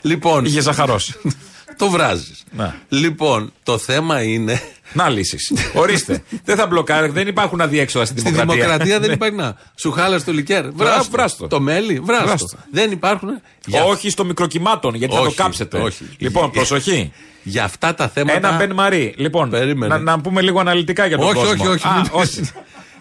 [0.00, 1.14] Λοιπόν, Είχε ζαχαρώσει.
[1.82, 2.44] το βράζεις.
[2.50, 2.74] Να.
[2.88, 4.60] Λοιπόν, το θέμα είναι.
[4.92, 5.52] Να λύσεις.
[5.74, 6.22] Ορίστε.
[6.44, 8.64] δεν θα μπλοκάρει, δεν υπάρχουν αδιέξοδα στην Στη δημοκρατία.
[8.64, 9.56] δημοκρατία δεν υπάρχει να.
[9.74, 10.70] Σου χάλασε το λικέρ.
[10.72, 11.10] Βράστο.
[11.10, 11.46] βράστο.
[11.46, 12.26] Το μέλι, βράστο.
[12.26, 12.58] Βράστο.
[12.70, 13.28] Δεν υπάρχουν.
[13.66, 15.78] Για- Όχι στο μικροκυμάτων, γιατί θα Όχι, το κάψετε.
[15.78, 16.04] όχι.
[16.18, 17.12] Λοιπόν, προσοχή.
[17.42, 18.36] Για αυτά τα θέματα.
[18.36, 19.14] Ένα Μπεν Μαρί.
[19.16, 19.94] Λοιπόν, Περίμενε.
[19.94, 21.50] να, να πούμε λίγο αναλυτικά για τον όχι, κόσμο.
[21.52, 22.50] όχι, όχι, Α, μην- όχι.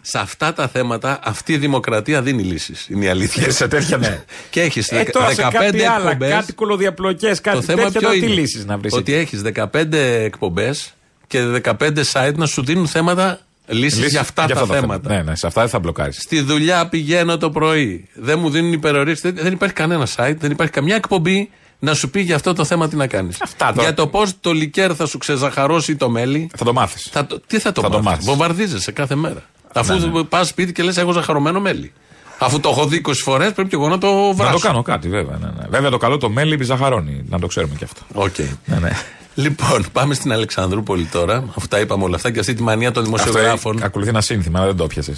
[0.07, 2.87] Σε αυτά τα θέματα αυτή η δημοκρατία δίνει λύσεις.
[2.89, 3.51] Είναι η αλήθεια.
[3.51, 4.23] σε τέτοια ναι.
[4.49, 6.29] Και έχεις Ε, τώρα σε 15 κάτι άλλα, εκπομπές.
[6.29, 7.99] κάτι κολοδιαπλοκές, Το κάτι θέμα τέτοια.
[7.99, 8.93] ποιο τώρα Τι είναι; λύσεις να βρεις.
[8.93, 10.93] Ότι έχεις 15 εκπομπές
[11.27, 15.09] και 15 site να σου δίνουν θέματα, λύσεις για αυτά τα θέματα.
[15.15, 16.17] Ναι, ναι, σε αυτά δεν θα μπλοκάρεις.
[16.21, 18.07] Στη δουλειά πηγαίνω το πρωί.
[18.13, 19.21] Δεν μου δίνουν υπερορίες.
[19.21, 22.63] Δεν, δεν υπάρχει κανένα site, δεν υπάρχει καμιά εκπομπή να σου πει για αυτό το
[22.65, 23.37] θέμα τι να κάνεις.
[23.41, 23.81] Αυτά τώρα.
[23.81, 26.49] Για το πώς το λικέρ θα σου ξεζαχαρώσει το μέλι.
[26.57, 27.07] Θα το μάθεις.
[27.11, 28.25] Θα το, τι θα το Θα το μάθεις; μάθεις.
[28.25, 29.43] Βομβαρδίζεσαι κάθε μέρα.
[29.79, 30.23] Αφού Ναι, ναι.
[30.23, 31.93] πας σπίτι και λες: Έχω ζαχαρωμένο μέλι.
[32.39, 34.51] Αφού το έχω δει 20 φορές, πρέπει και εγώ να το βράσω.
[34.51, 35.37] Να το κάνω κάτι, βέβαια.
[35.37, 35.67] Ναι, ναι.
[35.69, 37.23] Βέβαια το καλό το μέλι ζαχαρώνει.
[37.29, 38.01] Να το ξέρουμε κι αυτό.
[38.13, 38.37] Οκ.
[38.65, 38.91] Ναι, ναι.
[39.35, 41.43] Λοιπόν, πάμε στην Αλεξανδρούπολη τώρα.
[41.57, 43.77] Αφού τα είπαμε όλα αυτά και αυτή τη μανία των Αυτό δημοσιογράφων.
[43.81, 45.13] ε, ακολουθεί ένα σύνθημα, αλλά δεν το πιασε.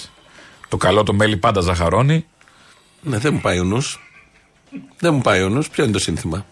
[0.68, 2.26] Το καλό το μέλι πάντα ζαχαρώνει.
[3.02, 4.07] Ναι, δεν μου πάει ο νους.
[5.00, 5.70] Δεν μου πάει ο νους.
[5.70, 6.46] Ποιο είναι το σύνθημα;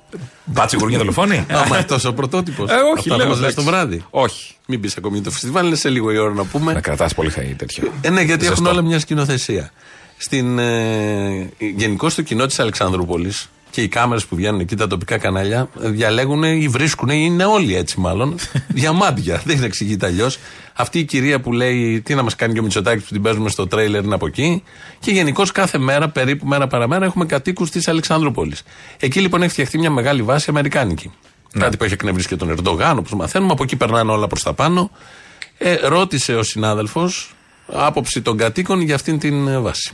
[0.45, 1.45] Μπάτσι γουρνιά δολοφόνη.
[1.63, 2.69] Άμα αυτός ο πρωτότυπος.
[2.71, 3.17] Ε, όχι, λέω.
[3.17, 3.55] λε εντάξει.
[3.55, 4.05] το βράδυ.
[4.09, 4.53] Όχι.
[4.67, 6.73] Μην πεις ακόμη το φεστιβάλ, είναι σε λίγο η ώρα να πούμε.
[6.73, 7.91] Να κρατάς πολύ χαί τέτοιο.
[8.01, 8.61] Ε, ναι, γιατί Ζεστό.
[8.61, 9.71] έχουν όλα μια σκηνοθεσία.
[10.17, 15.17] Στην, ε, Γενικώς στο κοινό της Αλεξανδρούπολης και οι κάμερες που βγαίνουν εκεί, τα τοπικά
[15.17, 18.35] κανάλια, ε, διαλέγουν ή βρίσκουν, ή είναι όλοι έτσι μάλλον,
[18.67, 19.41] διαμάντια.
[19.45, 20.37] Δεν εξηγείται αλλιώς.
[20.73, 23.49] Αυτή η κυρία που λέει τι να μας κάνει και ο Μητσοτάκης που την παίζουμε
[23.49, 24.63] στο τρέιλερ είναι από εκεί.
[24.99, 28.63] Και γενικώς κάθε μέρα, περίπου μέρα παραμέρα, έχουμε κατοίκους της Αλεξανδρούπολης.
[28.99, 31.11] Εκεί λοιπόν έχει φτιαχτεί μια μεγάλη βάση αμερικάνικη.
[31.59, 33.51] Κάτι που έχει εκνευρίσει και τον Ερντογάν, όπως μαθαίνουμε.
[33.51, 34.91] Από εκεί περνάνε όλα προς τα πάνω.
[35.57, 37.35] Ε, ρώτησε ο συνάδελφος
[37.67, 39.93] άποψη των κατοίκων για αυτήν την ε, βάση.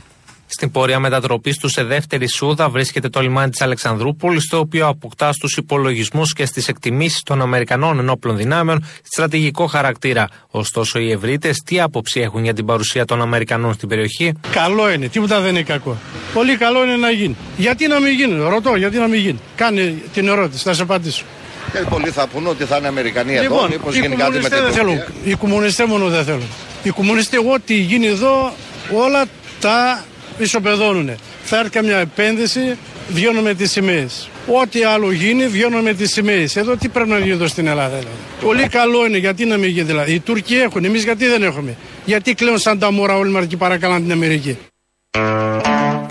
[0.54, 5.32] Στην πορεία μετατροπής τους σε δεύτερη σούδα βρίσκεται το λιμάνι της Αλεξανδρούπολης, το οποίο αποκτά
[5.32, 10.28] στους υπολογισμούς και στις εκτιμήσεις των Αμερικανών ενόπλων δυνάμεων στρατηγικό χαρακτήρα.
[10.50, 15.08] Ωστόσο, οι ευρύτες τι άποψη έχουν για την παρουσία των Αμερικανών στην περιοχή; Καλό είναι,
[15.08, 15.96] τίποτα δεν είναι κακό.
[16.34, 17.36] Πολύ καλό είναι να γίνει.
[17.56, 19.38] Γιατί να μην γίνει, ρωτώ, γιατί να μην γίνει.
[19.56, 21.24] Κάνε την ερώτηση, θα σε απαντήσω.
[21.72, 24.58] Και πολλοί θα πούνε ότι θα είναι Αμερικανοί εδώ, μήπως οι γίνει κάτι με κομμουνιστές
[24.58, 24.96] την δεν θέλουν.
[24.96, 25.32] Τουρκία.
[25.32, 26.46] Οι κομμουνιστές μόνο δεν θέλουν.
[26.82, 28.52] Οι κομμουνιστές ό,τι γίνει εδώ
[28.92, 29.24] όλα
[29.60, 30.04] τα
[30.42, 31.10] ισοπεδώνουν.
[31.42, 32.76] Θα έρθει καμιά επένδυση,
[33.08, 34.28] βγαίνουν με τις σημαίες.
[34.46, 36.56] Ό,τι άλλο γίνει, βγαίνουν με τις σημαίες.
[36.56, 37.96] Εδώ τι πρέπει να γίνει εδώ στην Ελλάδα.
[37.96, 38.16] Δηλαδή.
[38.40, 40.12] Πολύ καλό είναι, γιατί να μην γίνει δηλαδή.
[40.12, 43.56] Οι Τούρκοι έχουν, εμείς γιατί δεν έχουμε; Γιατί κλαίουν σαν τα μόρα όλοι μας και
[43.56, 44.58] παρακαλάνε την Αμερική;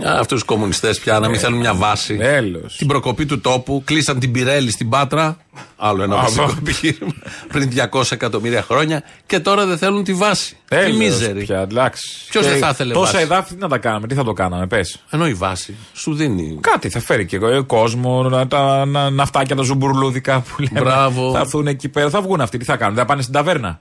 [0.05, 2.15] Αυτούς τους κομμουνιστές πια να μην θέλουν μια βάση.
[2.17, 2.75] Τέλος.
[2.75, 3.81] Την προκοπή του τόπου.
[3.85, 5.37] Κλείσαν την Πιρέλη στην Πάτρα.
[5.77, 6.41] Άλλο ένα Αυτό.
[6.41, 7.13] βασικό επιχείρημα.
[7.47, 9.03] Πριν 200 εκατομμύρια χρόνια.
[9.25, 10.49] Και τώρα δεν θέλουν τη βάση.
[10.67, 11.43] Τι Τέλος μίζερη.
[11.43, 12.01] πια, εντάξει.
[12.29, 14.33] Ποιος Και δεν θα ήθελε Τόσα βάση; εδάφη τι να τα κάναμε, τι θα το
[14.33, 15.03] κάναμε, πες.
[15.09, 16.57] Ενώ η βάση σου δίνει.
[16.61, 20.79] Κάτι θα φέρει και εγώ, κόσμο, να, τα να, ναυτάκια τα ζουμπουρλούδικα που λέμε.
[20.79, 21.31] Μπράβο.
[21.31, 23.79] Θα έρθουν εκεί πέρα, θα βγουν αυτοί, τι θα κάνουν, θα πάνε στην ταβέρνα.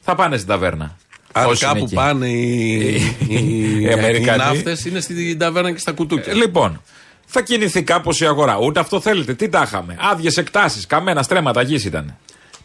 [0.00, 0.96] Θα πάνε στην ταβέρνα.
[1.32, 1.94] Αν Όσοι είναι κάπου εκεί.
[1.94, 2.78] πάνε οι,
[3.28, 4.38] οι, Οι οι, Αμερικανοί.
[4.38, 6.34] ναύτες είναι στην ταβέρνα και στα κουτούκια.
[6.34, 6.82] Λοιπόν,
[7.26, 8.58] θα κινηθεί κάπως η αγορά.
[8.58, 9.34] Ούτε αυτό θέλετε.
[9.34, 12.16] Τι τα είχαμε; Άδειες εκτάσεις, καμένα στρέμματα γης ήταν.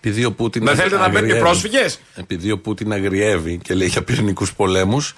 [0.02, 0.66] Επειδή ο Πούτιν.
[0.66, 4.54] Δεν θέλετε να μπαίνουν και αγριεύει- πρόσφυγες; Επειδή ο Πούτιν αγριεύει και λέει για πυρηνικούς
[4.54, 5.16] πολέμους,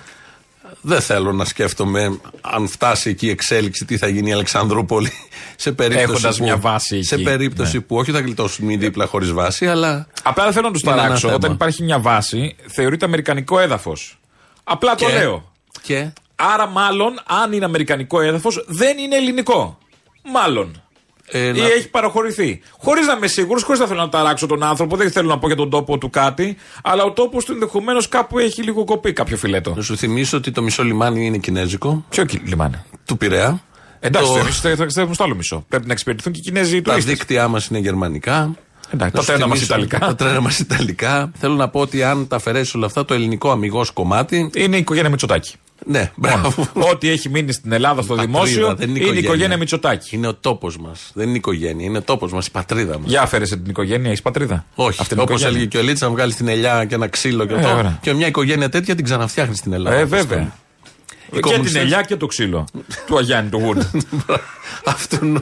[0.88, 5.12] δεν θέλω να σκέφτομαι αν φτάσει εκεί η εξέλιξη τι θα γίνει η Αλεξανδρούπολη
[5.56, 6.04] σε περίπτωση.
[6.12, 7.24] Έχοντας που, μια βάση Σε εκεί.
[7.24, 7.84] περίπτωση Ναι.
[7.84, 10.08] που όχι θα γλιτώσουν οι δίπλα χωρίς βάση, αλλά.
[10.24, 11.22] Απλά δεν θέλω να τους Είναι ένα ταράξω.
[11.28, 11.36] θέμα.
[11.36, 14.20] Όταν υπάρχει μια βάση, θεωρείται αμερικανικό έδαφος.
[14.64, 15.52] Απλά το Και- λέω.
[15.82, 19.78] Και; Άρα, μάλλον, αν είναι αμερικανικό έδαφος, δεν είναι ελληνικό.
[20.34, 20.84] Μάλλον.
[21.28, 22.62] Ε, Ή να- έχει παραχωρηθεί.
[22.80, 25.48] Χωρί να είμαι σίγουρο, χωρί να θέλω να ταράξω τον άνθρωπο, δεν θέλω να πω
[25.48, 29.38] για τον τόπο του κάτι, αλλά ο τόπο του ενδεχομένω κάπου έχει λίγο κοπεί κάποιο
[29.38, 29.74] φιλέτο.
[29.76, 32.76] Να σου θυμίσω ότι το μισό λιμάνι είναι κινέζικο, Ποιο κι- λιμάνι.
[33.06, 33.62] του Πειραιά.
[34.00, 35.66] Εντάξει, Το- εμεί θα εξετάσουμε στο άλλο μισό.
[35.70, 37.12] Πρέπει να εξυπηρετηθούν και οι Κινέζοι Τα τουρίστε.
[37.12, 38.56] δίκτυά μα είναι γερμανικά.
[38.94, 40.00] Εντάξει, Να τα σου τρένα μας θυμίσω- Ιταλικά.
[40.00, 41.32] Τα τρένα μα Ιταλικά.
[41.38, 44.50] Θέλω να πω ότι αν τα αφαιρέσει όλα αυτά, το ελληνικό αμυγό κομμάτι.
[44.56, 45.56] Είναι η οικογένεια Μητσοτάκη.
[45.86, 46.68] Ναι, μπράβο.
[46.74, 50.16] Ό,τι έχει μείνει στην Ελλάδα στο Πατρίδα, δημόσιο δεν είναι η οικογένεια Μητσοτάκη.
[50.16, 51.12] Είναι ο τόπος μας.
[51.14, 51.86] Δεν είναι η οικογένεια.
[51.86, 53.10] Είναι ο τόπος μας, η πατρίδα μας.
[53.10, 54.66] Για αφαίρεσε την οικογένεια, έχεις πατρίδα.
[54.76, 54.98] Όχι.
[55.02, 55.48] Αυτή είναι η Όπως οικογένεια.
[55.58, 57.76] έλεγε και ο Λίτσα, να βγάλεις την ελιά και ένα ξύλο και Ε, αυτό.
[57.76, 57.98] ωραία.
[58.02, 59.96] Και μια οικογένεια τέτοια την ξαναφτιάχνεις στην Ελλάδα.
[59.96, 60.54] Ε, βέβαια.
[61.32, 62.68] Και κομμουνιστές- την ελιά και το ξύλο
[63.06, 63.90] του Αγιάννη του Γούρνου.
[64.86, 65.36] Αυτού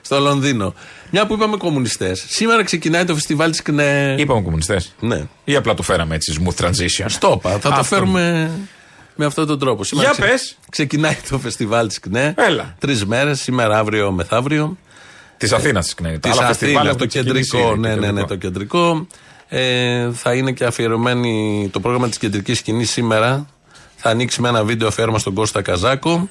[0.00, 0.74] στο Λονδίνο.
[1.10, 2.24] Μια που είπαμε κομμουνιστές.
[2.28, 4.14] Σήμερα ξεκινάει το φεστιβάλ της ΚΝΕ.
[4.18, 4.94] Είπαμε κομμουνιστές.
[5.00, 5.22] Ναι.
[5.44, 7.04] Ή απλά το φέραμε έτσι, smooth transition.
[7.06, 7.50] Στο είπα.
[7.50, 7.82] Θα το Αυτό.
[7.82, 8.50] φέρουμε
[9.16, 9.84] με αυτόν τον τρόπο.
[9.84, 10.56] Σήμερα Για πες.
[10.70, 12.34] Ξεκινάει το φεστιβάλ της ΚΝΕ.
[12.36, 12.74] Έλα.
[12.78, 14.76] Τρεις μέρες, σήμερα, αύριο, μεθαύριο.
[15.36, 16.18] Της Αθήνας της ΚΝΕ.
[16.18, 17.76] Της Αθήνας, το κεντρικό.
[17.76, 19.06] Ναι, ναι, ναι, το κεντρικό.
[19.48, 23.46] Ε, θα είναι και αφιερωμένη το πρόγραμμα της κεντρικής σκηνής σήμερα.
[23.96, 26.28] Θα ανοίξει με ένα βίντεο αφιέρωμα στον Κώστα Καζάκο.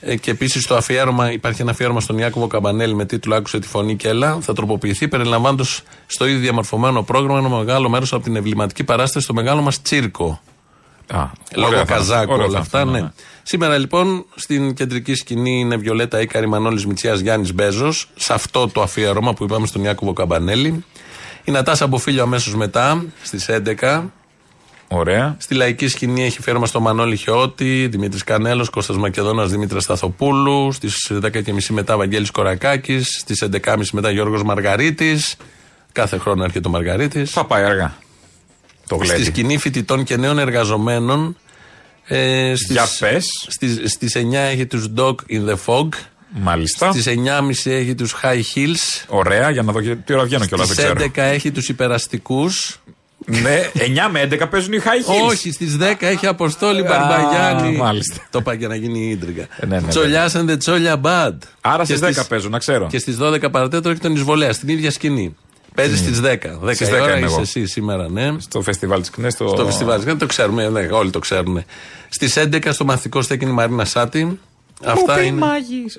[0.00, 3.68] Ε, και επίσης το αφιέρωμα, υπάρχει ένα αφιέρωμα στον Ιάκωβο Καμπανέλη με τίτλο Άκουσε τη
[3.68, 4.38] φωνή και έλα.
[4.40, 9.34] Θα τροποποιηθεί περιλαμβάνοντας στο ίδιο διαμορφωμένο πρόγραμμα ένα μεγάλο μέρος από την εμβληματική παράσταση στο
[9.34, 10.40] μεγάλο μας τσίρκο.
[11.10, 13.10] Α, Λόγω ωραία θα- Καζάκου, ωραία όλα θα αυτά, είναι, ναι.
[13.42, 18.82] Σήμερα λοιπόν στην κεντρική σκηνή είναι Βιολέτα Ήκαρη, Μανώλης Μητσιάς, Γιάννης Μπέζος, σε αυτό το
[18.82, 20.84] αφιέρωμα που είπαμε στον Ιάκωβο Καμπανέλη.
[21.44, 24.10] Η Νατάσα Μποφίλιο αμέσως μετά, στις 11.
[24.88, 25.36] Ωραία.
[25.38, 30.72] Στη λαϊκή σκηνή έχει φέρμα στο Μανώλη Χιώτη, Δημήτρης Κανέλος, Κώστας Μακεδόνας, Δημήτρα Σταθοπούλου.
[30.72, 33.18] Στις 10.30 μετά Βαγγέλης Κορακάκης.
[33.20, 35.36] Στις 11.30 μετά Γιώργος Μαργαρίτης.
[35.92, 37.30] Κάθε χρόνο έρχεται ο Μαργαρίτης.
[37.30, 37.94] Θα πάει αργά.
[38.88, 39.24] Το Στη γλέντι.
[39.24, 41.36] σκηνή φοιτητών και νέων εργαζομένων.
[42.04, 43.46] Ε, στις, Για πες.
[43.48, 45.88] Στις, στις 9 έχει τους Dog in the Fog.
[46.40, 46.90] Μάλιστα.
[46.92, 49.04] Στις 9.30 έχει τους High Heels.
[49.08, 51.00] Ωραία, για να δω και τι ώρα βγαίνω κιόλας, δεν Στις ξέρω.
[51.14, 52.80] 11 έχει τους υπεραστικούς.
[53.26, 55.28] ναι, 9 με 11 παίζουν οι high heels.
[55.30, 57.76] Όχι, στις 10 έχει Αποστόλη Α, Μπαρμπαγιάννη.
[57.76, 58.26] μάλιστα.
[58.30, 59.46] Το είπα για να γίνει η ίντριγκα.
[59.56, 61.34] Ε, ναι, ναι, Τσολιάς and the Τσόλια Bad.
[61.60, 62.86] Άρα Και στις 10 στις- παίζουν, να ξέρω.
[62.86, 65.36] Και στις 12 παρατέταρτο έχει τον Εισβολέα, στην ίδια σκηνή.
[65.78, 66.24] Παίζει στις 10.
[66.24, 67.40] 10 Στις η 10 ώρα είμαι είσαι εγώ.
[67.40, 68.34] εσύ σήμερα, ναι.
[68.38, 69.30] Στο φεστιβάλ της Κνέ.
[69.30, 69.48] Στο...
[69.48, 70.02] Στο φεστιβάλ.
[70.02, 71.64] Δεν το ξέρουμε, ναι, όλοι το ξέρουν.
[72.08, 74.38] Στις 11 στο μαθητικό στέκει η Μαρίνα Σάτι.
[74.84, 75.44] Αυτά είναι.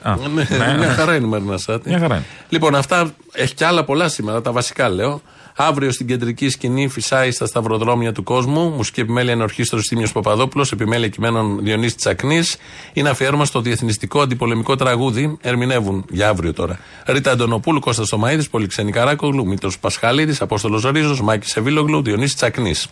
[0.02, 0.78] Α, Ναι, ναι.
[0.78, 1.90] Μια χαρά είναι η Μαρίνα Σάτι.
[1.90, 2.26] Μια χαρά είναι.
[2.50, 5.22] Λοιπόν, αυτά έχει κι άλλα πολλά σήμερα, τα βασικά λέω.
[5.62, 8.70] Αύριο στην κεντρική σκηνή φυσάει στα σταυροδρόμια του κόσμου.
[8.70, 12.58] Μουσική επιμέλεια είναι ορχήστρος Τίμιο Παπαδόπουλος, επιμέλεια κειμένων Διονύσης Τσακνής.
[12.94, 15.38] Είναι αφιέρωμα στο διεθνιστικό αντιπολεμικό τραγούδι.
[15.42, 16.80] Ερμηνεύουν για αύριο τώρα.
[17.06, 22.88] Ρίτα Αντωνοπούλου, Κώστας Τομαίδη, Πολυξενή Καράκογλου, Μήτρος Πασχαλίδης, Απόστολος Ρίζο, Μάκης Σεβίλογλου, Διονύσης Τσακνής.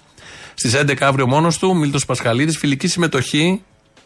[0.53, 3.61] Στις 11 αύριο μόνος του, Μίλτο Πασχαλίδης, φιλική συμμετοχή.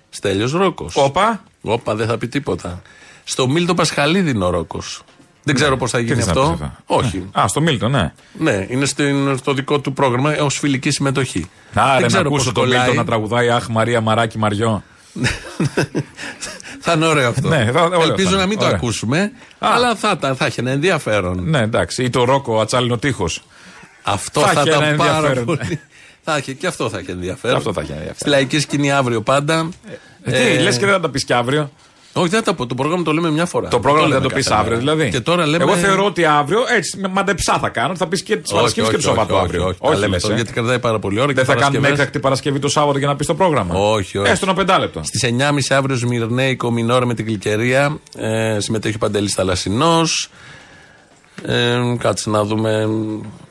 [0.09, 0.95] Στέλιος Ρόκος.
[0.95, 1.43] Όπα.
[1.61, 2.81] Όπα, δεν θα πει τίποτα.
[3.23, 5.03] Στο Μίλτο Πασχαλίδη είναι ο Ρόκος.
[5.43, 6.51] Δεν ξέρω πώς θα Τι γίνει θες να αυτό.
[6.51, 6.83] πεις αυτά.
[6.85, 7.29] Όχι.
[7.39, 8.13] Α, στο Μίλτο, ναι.
[8.37, 11.49] Ναι, είναι στην- στο δικό του πρόγραμμα ως φιλική συμμετοχή.
[11.73, 12.79] Άρα Δεν να ξέρω ακούσω πώς τον κολλάει.
[12.85, 14.83] Μίλτο να τραγουδάει Αχ Μαρία Μαράκι Μαριό.
[16.79, 17.47] Θα είναι ωραίο αυτό.
[17.57, 18.41] Ναι, θα- ωραίο Ελπίζω θα είναι.
[18.41, 18.75] να μην το Ωραία.
[18.77, 21.49] ακούσουμε, αλλά θα, ήταν- θα έχει ένα ενδιαφέρον.
[21.49, 22.03] Ναι, εντάξει.
[22.03, 23.43] Ή το Ρόκο Ατσάλινο Τείχος.
[24.03, 25.45] Αυτό Θα θα, έχει ένα ήταν πάρα ενδιαφέρον.
[25.45, 25.79] πολύ.
[26.23, 27.57] θα έχει, και αυτό θα έχει ενδιαφέρον.
[27.57, 28.17] Αυτό θα έχει ενδιαφέρον.
[28.19, 29.69] Στη λαϊκή σκηνή αύριο πάντα.
[30.23, 31.71] Ε, τι, λες και δεν θα τα πεις και αύριο.
[32.13, 32.65] Όχι, δεν θα τα πω.
[32.65, 33.67] Το πρόγραμμα το λέμε μια φορά.
[33.67, 34.91] Το πρόγραμμα λέμε δεν το πεις κάθε αύριο, μέρα.
[34.91, 35.11] δηλαδή.
[35.11, 35.63] Και τώρα λέμε.
[35.63, 37.95] Εγώ θεωρώ ότι αύριο έτσι με μαντεψά θα κάνω.
[37.95, 39.65] Θα πεις και τη Παρασκευή και το Σαββάτο όχι, αύριο.
[39.65, 40.37] Όχι, όχι, τα λέμε λες, τώρα, ε.
[40.37, 41.25] γιατί κρατάει πάρα πολύ ώρα.
[41.25, 43.75] Δεν και θα κάνουμε Παρασκευές- έκτακτη Παρασκευή το Σάββατο για να πεις το πρόγραμμα.
[43.75, 44.31] Όχι, όχι.
[44.31, 45.01] Έστω ένα πεντάλεπτο.
[45.03, 47.97] Στις 9.30 αύριο Σμυρνέικο Μινόρε με την Γλυκερία.
[48.17, 50.29] Ε, συμμετέχει ο Παντελής Θαλασσινός.
[51.45, 52.89] Ε, κάτσε να δούμε.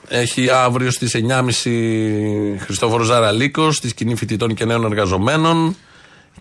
[0.09, 5.77] Έχει αύριο στις 9.30 Χριστόφορος Ζαραλίκος στη σκηνή φοιτητών και νέων εργαζομένων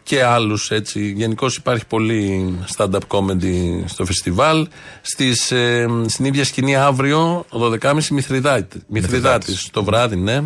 [0.10, 1.12] και άλλους έτσι.
[1.15, 4.67] Γενικώς υπάρχει πολύ stand-up comedy στο φεστιβάλ.
[5.02, 8.82] Στις, ε, στην ίδια σκηνή αύριο, 12.30 Μηθριδάτη.
[8.88, 10.41] Μηθριδάτη το βράδυ, ναι.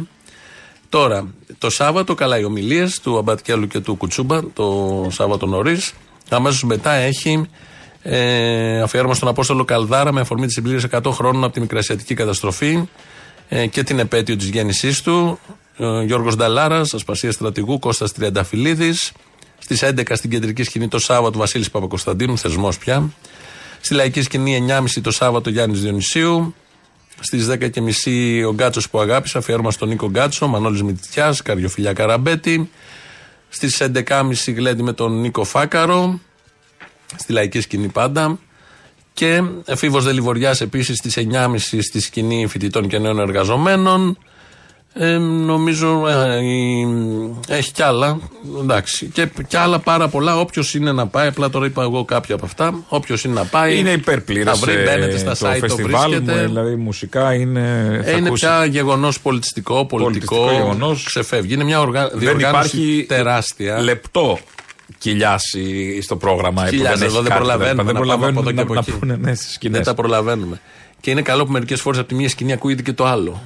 [0.89, 5.93] Τώρα, το Σάββατο, καλά, οι ομιλίες του Αμπατκέλου και του Κουτσούμπα, το Σάββατο νωρίς.
[6.29, 7.47] Αμέσως μετά έχει
[8.01, 12.87] ε, αφιέρωμα στον Απόστολο Καλδάρα με αφορμή τη συμπλήρωση 100 χρόνων από τη Μικρασιατική καταστροφή
[13.49, 15.39] ε, και την επέτειο της γέννησής του.
[15.77, 19.11] Ε, Γιώργος Νταλάρας, Ασπασία Στρατηγού, Κώστας Τριανταφυλλίδης.
[19.63, 23.09] Στις 11 στην κεντρική σκηνή το Σάββατο Βασίλης Παπακοσταντίνου, θεσμός πια.
[23.81, 26.55] Στη λαϊκή σκηνή 9.30 το Σάββατο Γιάννης Διονυσίου.
[27.19, 32.69] Στις 10.30 ο Γκάτσος που αγάπησα, αφιέρωμα στον Νίκο Γκάτσο, Μανώλης Μητιάς, Καριοφιλιά Καραμπέτη.
[33.49, 36.19] Στις 11.30 γλέντι με τον Νίκο Φάκαρο.
[37.15, 38.39] Στη λαϊκή σκηνή πάντα.
[39.13, 44.17] Και εφήβο Δελιβοριάς επίσης στις 9.30 στη σκηνή φοιτητών και νέων εργαζομένων.
[44.95, 48.19] Ε, νομίζω ε, η- έχει κι άλλα.
[48.59, 49.05] Εντάξει.
[49.05, 50.39] Και, κι άλλα πάρα πολλά.
[50.39, 52.83] Όποιος είναι να πάει, απλά τώρα είπα εγώ κάποια από αυτά.
[52.87, 53.77] Όποιος είναι να πάει.
[53.77, 54.59] Είναι υπερπλήρες.
[54.59, 56.45] Θα βρει, μπαίνετε στα το site, το φεστιβάλ μου, βρίσκεται.
[56.45, 57.61] δηλαδή μουσικά είναι.
[58.03, 58.47] θα Ε, είναι ακούσεις.
[58.47, 60.35] πια γεγονός πολιτιστικό, πολιτικό.
[60.35, 61.03] Πολιτιστικό γεγονός.
[61.03, 61.53] Ξεφεύγει.
[61.53, 62.07] Είναι μια οργα...
[62.09, 63.79] Δεν διοργάνωση υπάρχει τεράστια.
[63.81, 64.39] λεπτό
[64.97, 66.61] κοιλιάσει στο πρόγραμμα.
[66.63, 67.83] που Χιλιάδες, δεν εδώ έχει δεν κάτι, προλαβαίνουμε.
[67.83, 68.91] Δεν να πάμε προλαβαίνουν από εδώ και να, από να εκεί.
[68.91, 69.75] πούνε ναι στι σκηνέ.
[69.75, 70.61] Δεν τα προλαβαίνουμε.
[71.01, 73.41] Και είναι καλό που μερικές φορές από τη μία σκηνή ακούγεται και το άλλο.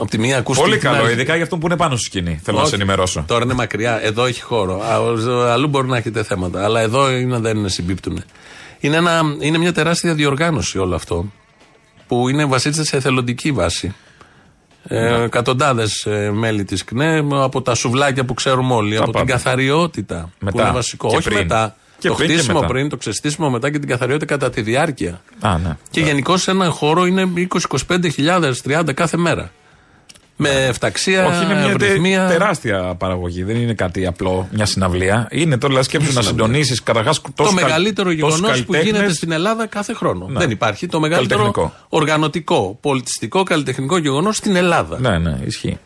[0.00, 0.68] Από τη μία ακούστηκε.
[0.68, 1.12] Πολύ την καλό, άλλη.
[1.12, 2.40] ειδικά για αυτό που είναι πάνω στη σκηνή.
[2.44, 2.70] Θέλω να Όχι.
[2.70, 3.24] σε ενημερώσω.
[3.26, 4.00] Τώρα είναι μακριά.
[4.04, 4.82] Εδώ έχει χώρο.
[4.84, 6.64] Α, ο- Αλλού μπορεί να έχετε θέματα.
[6.64, 8.22] Αλλά εδώ είναι, δεν συμπίπτουν.
[8.80, 11.32] Είναι, ένα, είναι μια τεράστια διοργάνωση όλο αυτό.
[12.06, 13.94] Που είναι βασίζεται σε εθελοντική βάση.
[14.90, 18.96] Ε, Εκατοντάδες μέλη της ΚΝΕ από τα σουβλάκια που ξέρουμε όλοι.
[18.96, 19.18] από πάντα.
[19.24, 20.20] την καθαριότητα.
[20.38, 20.62] Που Μετά.
[20.62, 21.08] είναι βασικό.
[21.08, 21.38] Και Όχι πριν.
[21.38, 21.76] μετά.
[21.98, 22.72] Και το πριν και χτίσιμο μετά.
[22.72, 25.20] πριν, το ξεστήσιμο μετά και την καθαριότητα κατά τη διάρκεια.
[25.40, 25.76] Α, ναι.
[25.90, 27.28] Και γενικώ σε έναν χώρο είναι
[27.88, 29.50] 20-25 χιλιάδες, 30 κάθε μέρα.
[30.40, 32.26] Με εφταξία, Όχι, είναι μια τε- ευρυθμία.
[32.26, 33.42] τεράστια παραγωγή.
[33.42, 35.28] Δεν είναι κάτι απλό, μια συναυλία.
[35.30, 40.26] Είναι τώρα σκέψου να συντονίσεις καταρχάς Το μεγαλύτερο γεγονός που γίνεται στην Ελλάδα κάθε χρόνο.
[40.28, 40.38] Ναι.
[40.38, 40.86] Δεν υπάρχει.
[40.86, 41.74] Το μεγαλύτερο Καλλιτεχνικό.
[41.88, 45.00] οργανωτικό, πολιτιστικό, καλλιτεχνικό γεγονός στην Ελλάδα.
[45.00, 45.78] Ναι, ναι, ισχύει.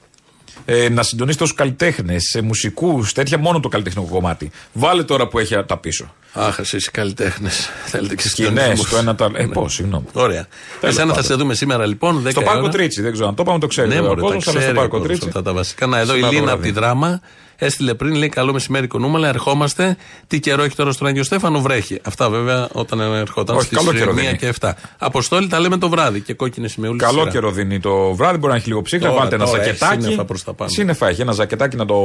[0.64, 4.51] Ε, να συντονίσει τόσου καλλιτέχνες, μουσικούς, τέτοια μόνο το καλλιτεχνικό κομμάτι.
[4.72, 6.14] Βάλε τώρα που έχει τα πίσω.
[6.33, 7.68] Αχ, εσεί οι καλλιτέχνες.
[7.87, 8.88] Θέλετε και Σκηνές, συντονισμούς.
[8.90, 9.31] το ένα τα.
[9.35, 9.53] Ε, Ναι.
[9.53, 10.05] πώς, συγγνώμη.
[10.12, 10.46] Ωραία.
[10.81, 11.31] Τέλος Εσένα θα πάντων.
[11.31, 12.22] σε δούμε σήμερα λοιπόν.
[12.27, 12.70] 10 Στο η Πάρκο ώρα.
[12.72, 13.88] Τρίτσι, δεν ξέρω αν το είπαμε, το ξέρει.
[13.88, 15.27] Ναι, ο μωρέ, τα κόσμος, αλλά στο ξέρει ο Πάρκο κόσμος Τρίτσι.
[15.29, 15.87] αυτά τα βασικά.
[15.87, 16.72] Να, εδώ η Σήμερα το Λίνα από βράδυ.
[16.75, 17.20] τη Δράμα
[17.64, 19.29] Έστειλε πριν, λέει: Καλό μεσημέρι, κονούμαλα.
[19.29, 19.96] Ερχόμαστε.
[20.27, 22.01] Τι καιρό έχει τώρα στον Άγιο Στέφανο, βρέχει.
[22.05, 24.37] Αυτά βέβαια όταν ερχόταν Όχι, στις καλό καιρό 1 δίνει.
[24.37, 24.70] και 7.
[24.98, 27.03] Αποστόλη τα λέμε το βράδυ και κόκκινες σημεούλε.
[27.03, 29.09] Καλό καιρό δίνει το βράδυ, μπορεί να έχει λίγο ψύχρα.
[29.09, 30.01] Τώρα, Βάλτε ένα τώρα, έχει ζακετάκι.
[30.03, 30.70] σύννεφα προς τα πάνω.
[30.70, 31.96] Σύννεφα έχει, ένα ζακετάκι να το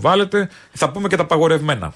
[0.00, 0.48] βάλετε.
[0.72, 1.92] Θα πούμε και τα παγορευμένα.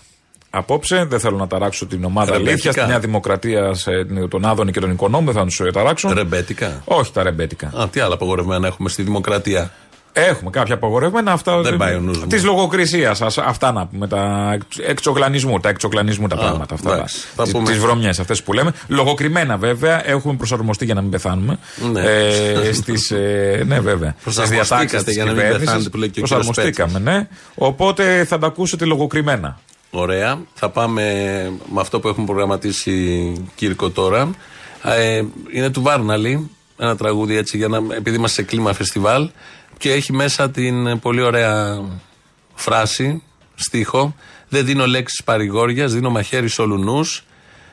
[0.50, 2.50] Απόψε δεν θέλω να ταράξω την ομάδα Ρεμπέτικα.
[2.50, 3.90] αλήθειας στη Νέα Δημοκρατία, σε,
[4.28, 6.12] τον Άδωνη και τον Οικονόμου, δεν θα τους ταράξω.
[6.12, 6.82] Ρεμπέτικα.
[6.84, 7.72] Όχι τα ρεμπέτικα.
[7.80, 9.70] Α, τι άλλα απαγορευμένα έχουμε στη δημοκρατία.
[10.12, 11.32] Έχουμε κάποια απαγορευμένα.
[11.32, 12.26] Αυτά Δεν πάει ο νους μου.
[12.26, 13.20] Της λογοκρισίας.
[13.22, 14.06] Αυτά να πούμε.
[14.08, 15.60] Τα εξογλανισμού.
[15.60, 16.74] Τα εξογλανισμού τα Α, πράγματα.
[16.74, 16.94] Αυτά.
[16.94, 17.70] εντάξει, θα πούμε.
[17.70, 18.72] Τις βρωμιές αυτές που λέμε.
[18.88, 20.08] Λογοκριμένα βέβαια.
[20.08, 21.58] Έχουμε προσαρμοστεί για να μην πεθάνουμε.
[21.92, 22.00] Ναι.
[22.00, 24.10] Ε, στις, ε, ναι, βέβαια.
[24.10, 25.66] Στις Προσαρμοστήκατε διατάξεις της για να μην κυβέρνησης.
[25.66, 27.28] πεθάνετε, που λέει και ο κύριος Προσαρμοστήκαμε, ναι.
[27.54, 29.58] Οπότε θα τα ακούσετε λογοκριμένα.
[29.90, 30.38] Ωραία.
[30.54, 31.02] Θα πάμε
[31.72, 34.30] με αυτό που έχουμε προγραμματίσει Κύρκο τώρα.
[34.82, 36.50] Ε, είναι του Βάρναλη.
[36.80, 39.30] Ένα τραγούδι έτσι, για να, επειδή είμαστε σε κλίμα φεστιβάλ.
[39.78, 41.80] Και έχει μέσα την πολύ ωραία
[42.54, 43.22] φράση,
[43.54, 44.14] στίχο.
[44.48, 47.24] Δεν δίνω λέξεις παρηγόριας, δίνω μαχαίρι σε όλους νους.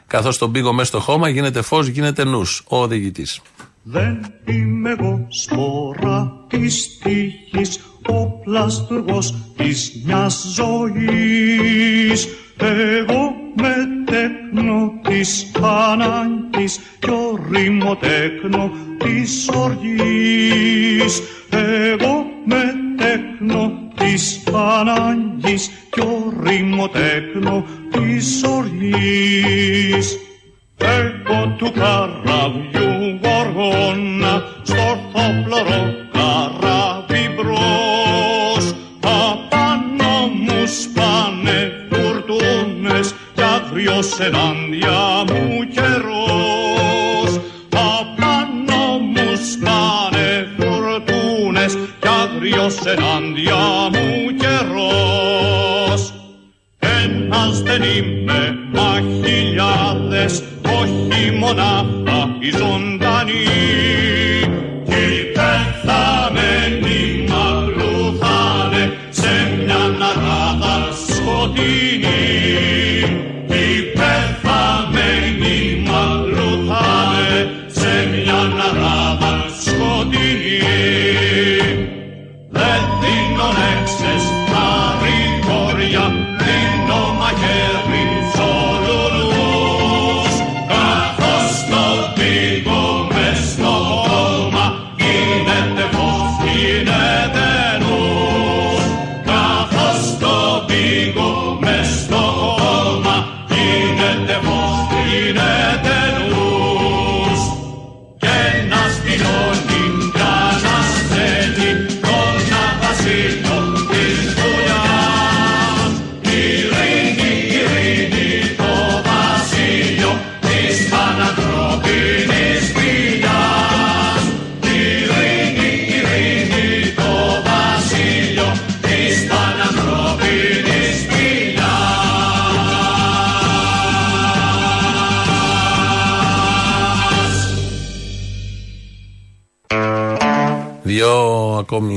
[0.08, 2.64] Καθώς τον πήγω μέσα στο χώμα, γίνεται φως, γίνεται νους.
[2.68, 3.42] Ο οδηγητής.
[3.84, 12.28] Δεν είμαι εγώ σπορά της τύχης, ο πλαστουργός της μιας ζωής.
[12.58, 21.22] Εγώ με τέκνο της ανάγκης κι ο ρημοτέκνο της οργής.
[21.50, 24.44] Εγώ με τέκνο της
[24.80, 30.18] ανάγκης κι ο ρημοτέκνο της οργής.
[30.78, 36.85] Εγώ του καραβιού γοργόνα στο ορθόπλωρο καράβι
[43.96, 53.56] αγριος ενάντια μου καιρός απάνω μου σπάνε φουρτούνες κι αγριος ενάντια
[53.92, 56.14] μου καιρός
[56.80, 63.85] ένας δεν είμαι, μα χιλιάδες, όχι μονάχα οι ζωντανοί.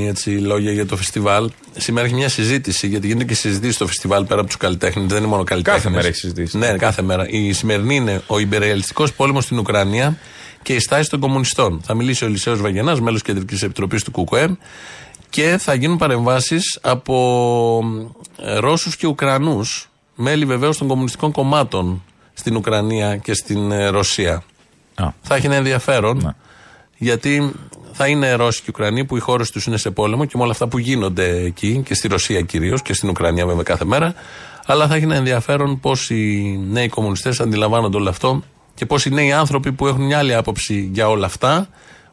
[0.09, 1.49] Έτσι λόγια για το φεστιβάλ.
[1.77, 5.05] Σήμερα έχει μια συζήτηση, γιατί γίνεται και συζητήσεις στο φεστιβάλ πέρα από τους καλλιτέχνες.
[5.07, 5.83] Δεν είναι μόνο καλλιτέχνες.
[5.83, 6.53] Κάθε μέρα έχει συζητήσεις.
[6.53, 7.27] Ναι, κάθε μέρα.
[7.29, 10.17] Η σημερινή είναι ο υπερεαλιστικός πόλεμος στην Ουκρανία
[10.61, 11.81] και η στάση των κομμουνιστών.
[11.85, 14.57] Θα μιλήσει ο Ελισέο Βαγενάς, μέλος κεντρικής επιτροπής του ΚΚΕ,
[15.29, 17.83] και θα γίνουν παρεμβάσεις από
[18.41, 24.43] ε, Ρώσους και Ουκρανούς, μέλη βεβαίως των κομμουνιστικών κομμάτων στην Ουκρανία και στην ε, Ρωσία.
[25.21, 26.35] Θα έχει ένα ενδιαφέρον.
[26.97, 27.51] Γιατί
[27.91, 30.51] θα είναι Ρώσοι και Ουκρανοί που οι χώρες τους είναι σε πόλεμο και με όλα
[30.51, 34.13] αυτά που γίνονται εκεί και στη Ρωσία κυρίως και στην Ουκρανία βέβαια κάθε μέρα.
[34.65, 39.09] Αλλά θα έχει ένα ενδιαφέρον πώς οι νέοι κομμουνιστές αντιλαμβάνονται όλο αυτό και πώς οι
[39.09, 41.67] νέοι άνθρωποι που έχουν μια άλλη άποψη για όλα αυτά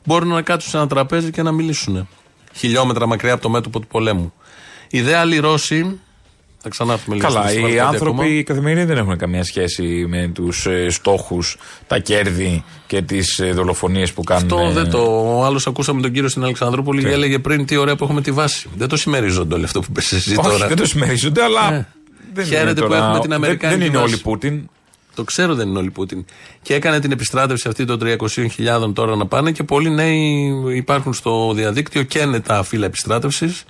[0.05, 2.09] μπορούν να κάτσουν σε ένα τραπέζι και να μιλήσουν.
[2.53, 4.33] Χιλιόμετρα μακριά από το μέτωπο του πολέμου.
[4.89, 6.01] Οι δε άλλοι Ρώσοι.
[6.69, 8.35] Θα ξανάρθουμε λίγο Καλά, στο οι φεστιβάλ, κάτι άνθρωποι ακόμα.
[8.39, 13.51] οι καθημερινοί δεν έχουν καμία σχέση με τους ε, στόχους, τα κέρδη και τις ε,
[13.53, 14.43] δολοφονίες που κάνουν.
[14.53, 14.99] Αυτό ε, δεν το.
[15.39, 18.21] Ο άλλος ακούσαμε τον κύριο στην Αλεξανδρούπολη Τι; και έλεγε πριν τι ωραία που έχουμε
[18.23, 18.69] τη βάση.
[18.77, 20.67] Δεν το συμμερίζονται όλο αυτό που πες εσύ Όχι, τώρα.
[20.69, 21.71] δεν το συμμερίζονται, αλλά.
[21.71, 21.87] Ναι.
[22.35, 24.13] δεν Χαίρεται είναι που τώρα- έχουμε την δεν- Αμερικάνικη Δεν είναι βάση.
[24.13, 24.69] όλοι Πούτιν.
[25.15, 26.25] Το ξέρω δεν είναι όλοι Πούτιν.
[26.63, 31.53] Και έκανε την επιστράτευση αυτή των 300.000 τώρα να πάνε και πολλοί νέοι υπάρχουν στο
[31.55, 33.65] διαδίκτυο και είναι τα φύλλα επιστράτευσης.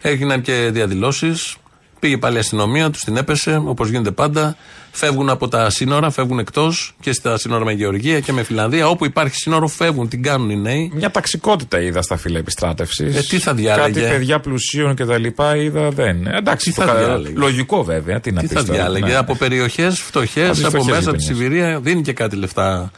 [0.00, 1.56] Έγιναν και διαδηλώσεις
[2.02, 4.56] Πήγε πάλι η αστυνομία, τους την έπεσε, όπως γίνεται πάντα.
[4.90, 8.88] Φεύγουν από τα σύνορα, φεύγουν εκτός και στα σύνορα με Γεωργία και με Φιλανδία.
[8.88, 10.90] Όπου υπάρχει σύνορο, φεύγουν, την κάνουν οι νέοι.
[10.94, 13.16] Μια ταξικότητα είδα στα φύλλα επιστράτευσης.
[13.16, 16.26] Ε, τι θα διάλεγε; Κάτι παιδιά πλουσίων και τα λοιπά είδα δεν.
[16.26, 18.20] Ε, Εντάξει, Τι το θα κα- διάλεγε; λογικό βέβαια.
[18.20, 19.14] Τι να Τι πεις θα τώρα, διάλεγε, ναι.
[19.14, 21.52] από περιοχές φτωχές, Από τις από φτωχές μέσα από της γειτονιές.
[21.52, 22.90] Σιβηρία, δίνει και κάτι λεφτά.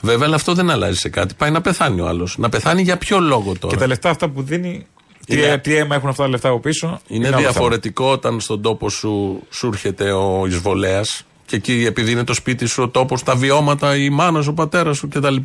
[0.00, 1.34] Βέβαια, αλλά αυτό δεν αλλάζει σε κάτι.
[1.36, 2.34] Πάει να πεθάνει ο άλλος.
[2.38, 3.74] Να πεθάνει για ποιο λόγο τώρα.
[3.74, 4.86] Και τα λεφτά αυτά που δίνει.
[5.34, 7.00] Τι, Είναι- τι αίμα έχουν αυτά τα λεφτά από πίσω.
[7.06, 12.24] Είναι άλλο διαφορετικό όταν στον τόπο σου σου έρχεται ο εισβολέας και εκεί επειδή είναι
[12.24, 15.36] το σπίτι σου, ο τόπος, τα βιώματα, η μάνα σου, ο πατέρας σου κτλ.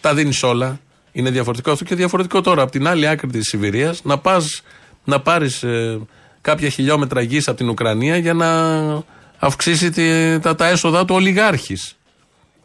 [0.00, 0.80] Τα δίνεις όλα.
[1.12, 4.62] Είναι διαφορετικό αυτό και διαφορετικό τώρα από την άλλη άκρη της Σιβηρίας να πας
[5.04, 5.64] να πάρεις
[6.40, 8.48] κάποια χιλιόμετρα γης από την Ουκρανία για να
[9.38, 11.96] αυξήσει τη- τα, τα έσοδα του ολιγάρχης.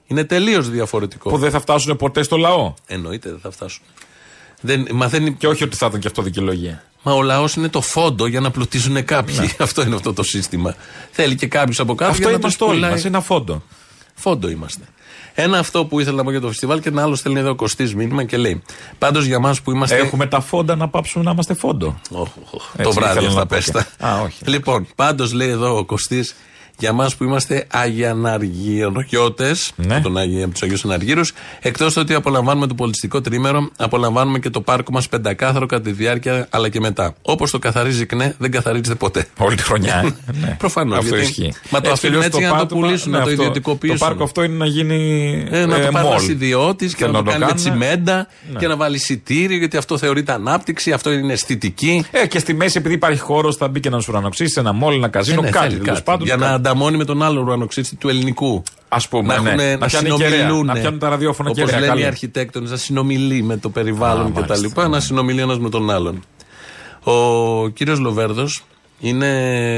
[0.07, 1.29] Είναι τελείως διαφορετικό.
[1.29, 2.73] Που δεν θα φτάσουν ποτέ στο λαό.
[2.87, 3.83] Εννοείται δεν θα φτάσουν.
[4.61, 5.33] Δεν, μαθαίνει...
[5.33, 6.83] Και όχι ότι θα ήταν και αυτό δικαιολογία.
[7.03, 9.53] Μα ο λαός είναι το φόντο για να πλουτίζουν κάποιοι.
[9.59, 10.75] Αυτό είναι αυτό το σύστημα.
[11.11, 12.91] Θέλει και κάποιους από κάτω Αυτό για να είμαστε τους όλοι πουλάει.
[12.95, 13.05] μας.
[13.05, 13.63] Ένα φόντο.
[14.15, 14.83] Φόντο είμαστε.
[15.39, 17.95] Ένα αυτό που ήθελα να πω για το φεστιβάλ και ένα άλλο στέλνει εδώ κοστή
[17.95, 18.61] μήνυμα και λέει.
[18.97, 19.95] Πάντως για εμά που είμαστε.
[19.95, 21.99] Έχουμε τα φόντα να πάψουμε να είμαστε φόντο.
[22.11, 23.87] Οχ, οχ, Έτσι το βράδυ ήθελα αυτά να πω πέστα.
[23.97, 24.37] και- Α, όχι.
[24.45, 26.35] Λοιπόν, πάντως λέει εδώ ο Κωστής,
[26.79, 29.93] για εμά που είμαστε Αγιαναργιώτε, Ναι.
[29.95, 34.49] από, τον Άγιο- από τους Αγίους Αναργύρους, εκτός ότι απολαμβάνουμε το πολιτιστικό τρίμερο, απολαμβάνουμε και
[34.49, 37.15] το πάρκο μας πεντακάθαρο κατά τη διάρκεια αλλά και μετά.
[37.21, 39.25] Όπως το καθαρίζει ΚΝΕ, δεν καθαρίζεται ποτέ.
[39.37, 39.95] Όλη τη χρονιά.
[40.05, 40.31] ε.
[40.41, 40.55] Ναι.
[40.59, 40.97] Προφανώς.
[40.97, 41.53] Αυτό ισχύει.
[41.69, 43.41] Μα το αφήνουν αλλιώς έτσι για να το πάρκο- πουλήσουν, ναι, να το αυτό.
[43.41, 43.97] ιδιωτικοποιήσουν.
[43.97, 44.95] Το πάρκο αυτό είναι να γίνει.
[45.51, 46.11] Ε, να ε, το πάρει mall.
[46.11, 47.61] ένας ιδιώτης και Θέλουν να το κάνει με κάνουν.
[47.63, 48.59] τσιμέντα Ναι.
[48.59, 52.05] και να βάλει εισιτήριο γιατί αυτό θεωρείται ανάπτυξη, αυτό είναι αισθητική.
[52.11, 55.07] Ε, και στη μέση, επειδή υπάρχει χώρος, θα μπει και ένας ουρανοξύστης, ένα μόλ, ένα
[55.07, 55.67] καζίνο, Ε, ναι, κάτι.
[55.69, 56.61] θέλει τέλος πάντων, για να κάτι.
[56.67, 58.63] Ανταμώνει με τον άλλο ουρανοξύστη του ελληνικού.
[58.87, 59.49] Α πούμε, να, ναι.
[59.49, 60.65] έχουνε- να, να πιάνει κεραία, συνομιλούν.
[60.65, 61.79] να πιάνουν τα ραδιόφωνα Όπως κεραία.
[61.79, 62.05] λένε οι καλή.
[62.05, 64.49] αρχιτέκτονες, να συνομιλεί με το περιβάλλον Α, κτλ.
[64.49, 64.87] μάλιστα.
[64.87, 66.23] Να συνομιλεί ένας με τον άλλον.
[67.03, 68.63] Ο κύριος Λοβέρδος
[68.99, 69.27] είναι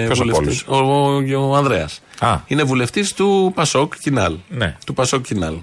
[0.05, 2.01] Ποιος από βουλευτής- Ο, ο, ο Ανδρέας.
[2.19, 2.37] Α.
[2.47, 4.35] Είναι βουλευτής του Πασόκ Κινάλ.
[4.49, 4.77] Ναι.
[4.85, 5.53] Του Πασόκ Κινάλ.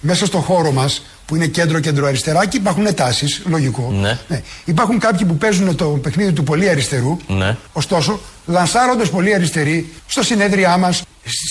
[0.00, 3.90] Μέσα στο χώρο μας, που είναι κέντρο-κέντρο-αριστερά, και υπάρχουν τάσεις, λογικό.
[4.00, 4.18] Ναι.
[4.64, 7.16] Υπάρχουν κάποιοι που παίζουν το παιχνίδι του πολύ αριστερού.
[7.26, 7.56] Ναι.
[7.72, 11.02] Ωστόσο, λανσάροντας πολύ αριστεροί στο συνέδριά μας,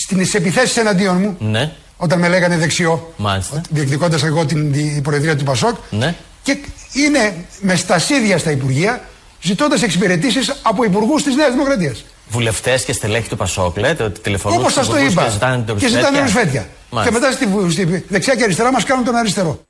[0.06, 1.72] στι επιθέσεις εναντίον μου, Ναι.
[1.96, 3.60] όταν με λέγανε δεξιό, Μάλιστα.
[3.70, 6.14] διεκδικώντας εγώ την, την προεδρία του Πασόκ, Ναι.
[6.42, 6.56] και
[6.92, 9.08] είναι με στασίδια στα Υπουργεία,
[9.42, 12.04] ζητώντας εξυπηρετήσεις από υπουργούς της Νέας Δημοκρατίας.
[12.30, 15.24] Βουλευτές και στελέχη του Πασόκ, λέτε ότι τηλεφωνούν Όπως σας το είπα.
[15.24, 16.60] και ζητάνε και ζητάνε ρουσφέτια.
[16.60, 17.18] Και Μάλιστα.
[17.20, 19.60] μετά στη, στη δεξιά και αριστερά μας κάνουν τον αριστερό.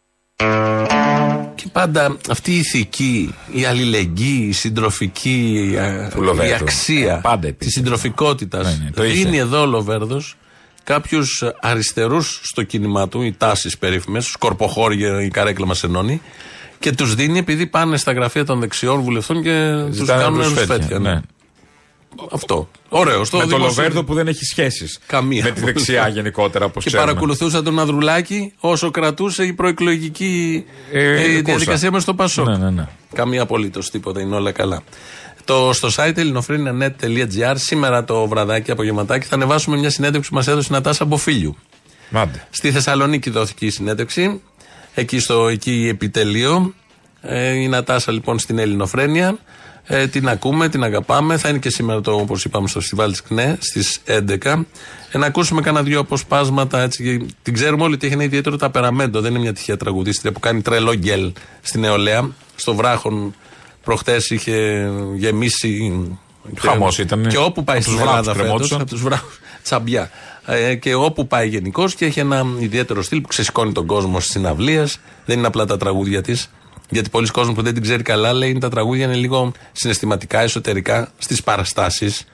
[1.55, 6.51] Και πάντα αυτή η ηθική, η αλληλεγγύη, η συντροφική, ε, Του Λοβέρδου.
[6.53, 7.73] η αξία Ε, πάντα της υπήρχε.
[7.73, 8.66] συντροφικότητας.
[8.79, 9.14] Ναι, ναι, το είχε.
[9.25, 10.37] δίνει εδώ ο Λοβέρδος
[10.85, 16.20] κάποιους αριστερούς στο κίνημά του, οι τάσεις περίφημες, σκορποχώρια, η καρέκλα μα ενώνει,
[16.79, 20.77] και τους δίνει επειδή πάνε στα γραφεία των δεξιών βουλευτών και τους Ζητάνε κάνουν ρουσφέτια,
[20.77, 20.99] ρουσφέτια.
[20.99, 21.20] ναι.
[22.20, 22.27] Ναι.
[22.33, 22.68] Αυτό.
[22.88, 23.27] Ωραίος.
[23.27, 24.99] Στο Με το δημόσιο- Λοβέρδο που δεν έχει σχέσεις.
[25.07, 25.44] Καμία.
[25.44, 27.09] Με τη δεξιά γενικότερα, όπως Και ξέρουμε.
[27.11, 31.42] παρακολουθούσα τον Ανδρουλάκη όσο κρατούσε η προεκλογική Ε, ε, κούρσα.
[31.42, 32.46] διαδικασία με στο Πασόκ.
[32.46, 32.88] Ναι, ναι, ναι.
[33.14, 34.83] Καμία απολύτως τίποτα, είναι όλα καλά.
[35.44, 40.68] Το, στο site ελληνοφρένια.net.gr σήμερα το βραδάκι, απογευματάκι, θα ανεβάσουμε μια συνέντευξη που μας έδωσε
[40.70, 41.57] η Νατάσα Μποφίλιου.
[42.11, 42.46] Μάντε.
[42.51, 44.40] Στη Θεσσαλονίκη δόθηκε η συνέντευξη.
[44.94, 46.75] Εκεί στο εκεί επιτελείο.
[47.23, 49.38] Ε, η Νατάσα λοιπόν στην Ελληνοφρένια.
[49.92, 51.37] Ε, την ακούμε, την αγαπάμε.
[51.37, 54.66] Θα είναι και σήμερα το, όπως είπαμε, στο φεστιβάλ της ΚΝΕ στις 11.
[55.11, 56.81] Ε, να ακούσουμε κανένα δύο αποσπάσματα.
[56.81, 59.20] Έτσι, και την ξέρουμε όλοι ότι έχει ένα ιδιαίτερο ταπεραμέντο.
[59.20, 62.31] Δεν είναι μια τυχαία τραγουδίστρια που κάνει τρελό γκέλ στην νεολαία.
[62.57, 63.35] Στο βράχον
[63.85, 66.03] προχτές είχε γεμίσει.
[66.59, 67.26] Χαμός ήταν.
[67.29, 68.81] Και όπου πάει Από στην τους βράχους Ελλάδα φέτος, κρεμόντουσαν.
[68.81, 69.29] από τους βράχου.
[69.62, 70.11] Τσαμπιά.
[70.46, 74.33] Ε, και όπου πάει γενικώς και έχει ένα ιδιαίτερο στυλ που ξεσηκώνει τον κόσμο στις
[74.33, 74.98] συναυλίες.
[75.26, 76.50] Δεν είναι απλά τα τραγούδια της.
[76.90, 81.12] Γιατί πολλοί κόσμοι που δεν την ξέρει καλά λέει τα τραγούδια είναι λίγο συναισθηματικά, εσωτερικά
[81.18, 82.26] στις παραστάσεις.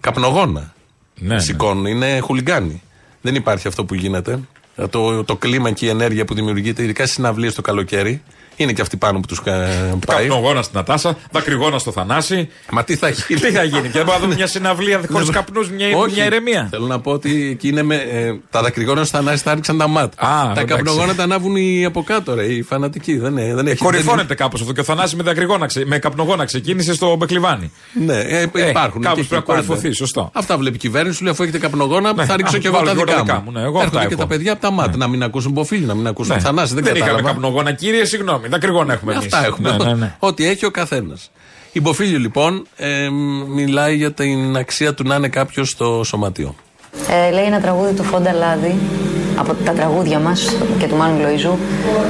[0.00, 0.74] Καπνογόνα.
[1.18, 1.40] Ναι, ναι.
[1.40, 2.82] Σηκώνουν, είναι χουλιγκάνοι.
[3.20, 4.40] Δεν υπάρχει αυτό που γίνεται.
[4.90, 8.22] Το, το κλίμα και η ενέργεια που δημιουργείται, ειδικά στις συναυλίες το καλοκαίρι,
[8.56, 10.26] είναι και αυτή πάνω που τους πάει.
[10.26, 12.48] Καπνογόνα στην Νατάσα, δακρυγόνα στο Θανάση.
[12.70, 15.26] Μα τι θα γίνει; Τι θα γίνει, και δεν μπορούμε να δούμε μια συναυλία χωρί
[15.30, 16.14] καπνούς, μια, Ναι, Όχι.
[16.14, 16.68] μια ηρεμία.
[16.70, 19.88] Θέλω να πω ότι εκεί είναι με, ε, τα δακρυγόνα στα ανάση τα άρχισαν τα
[19.88, 20.12] μάτ.
[20.12, 20.66] Α, τα εντάξει.
[20.66, 23.16] καπνογόνα τα ανάβουν οι από κάτω, ρε, οι φανατικοί.
[23.16, 23.76] Δεν, είναι- δεν έχει.
[23.76, 24.72] Κορυφώνεται κάπως αυτό.
[24.72, 27.70] Και ο Θανάση με, δακρυγόνα ξε- με καπνογόνα ξεκίνησε στο Μπεκλιβάνι.
[27.92, 29.02] δεν- Ναι, ε, Ε, υπάρχουν.
[29.02, 29.62] κάπως και πρέπει να εκεί πάντα.
[29.62, 30.30] κορυφωθεί, σωστό.
[30.32, 32.76] Αυτά βλέπει η κυβέρνηση, σου λέει αφού έχετε καπνογόνα, Ναι, θα ρίξω α, και εγώ
[32.76, 33.50] βάλω τα και εγώ δικά μου.
[33.52, 34.22] Ναι, εγώ αυτά Έρχονται και έχω.
[34.22, 34.96] τα παιδιά από τα μάτ.
[34.96, 36.40] Να μην ακούσουν Μποφίλ, να μην ακούσουν Ναι.
[36.40, 36.74] Θανάση.
[36.74, 37.32] Δεν, Δεν είχαμε κατάλαβα.
[37.34, 38.43] καπνογόνα, κύριε, συγγνώμη.
[38.48, 39.24] Δακρυγόνα έχουμε εμείς.
[39.24, 39.76] Αυτά έχουμε.
[39.76, 40.16] Ναι, ναι, ναι.
[40.18, 41.30] Ό,τι έχει ο καθένας.
[41.72, 43.08] Η Μποφίλιο λοιπόν ε,
[43.48, 46.54] μιλάει για την αξία του να είναι κάποιος στο σωματείο.
[47.08, 48.78] Ε, λέει ένα τραγούδι του Φόντα Λάδη
[49.36, 51.58] από τα τραγούδια μας και του Μάνου Λοϊζού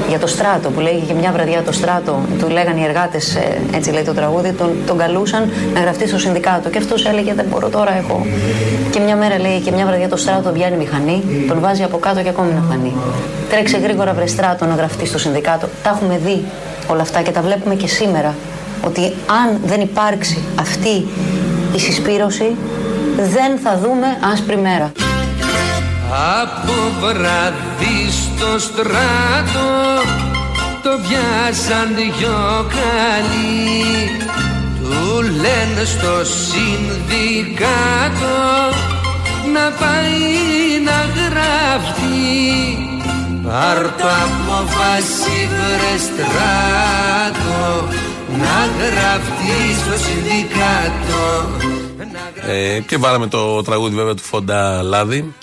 [0.09, 2.21] για το στράτο που λέγει και μια βραδιά το στράτο.
[2.39, 3.39] Του λέγανε οι εργάτες,
[3.75, 6.71] έτσι λέει το τραγούδι, τον, τον καλούσαν να γραφτεί στο συνδικάτο.
[6.71, 8.27] Και αυτός έλεγε Δεν μπορώ τώρα, έχω.
[8.91, 12.23] Και μια μέρα λέει και μια βραδιά το στράτο βγαίνει μηχανή, τον βάζει από κάτω
[12.23, 12.93] και ακόμη να φανεί.
[13.51, 15.67] Τρέξε γρήγορα βρε στράτο να γραφτεί στο συνδικάτο.
[15.83, 16.45] Τα έχουμε δει
[16.87, 18.35] όλα αυτά και τα βλέπουμε και σήμερα.
[18.87, 21.07] Ότι αν δεν υπάρξει αυτή
[21.75, 22.57] η συσπήρωση,
[23.17, 24.93] δεν θα δούμε άσπρη μέρα.
[26.17, 29.71] Από βράδυ στο στράτο
[30.83, 33.83] το πιάσαν δυο καλοί.
[34.81, 37.65] Του λένε στο συνδικάτο
[39.53, 40.33] να πάει
[40.85, 42.15] να γράφει
[43.45, 47.61] Πάρ' το απόφαση βρε στράτο
[48.29, 51.23] να γραφτεί στο συνδικάτο.
[52.47, 55.35] Ε, και βάλαμε το τραγούδι βέβαια του Φοντά Λάδη.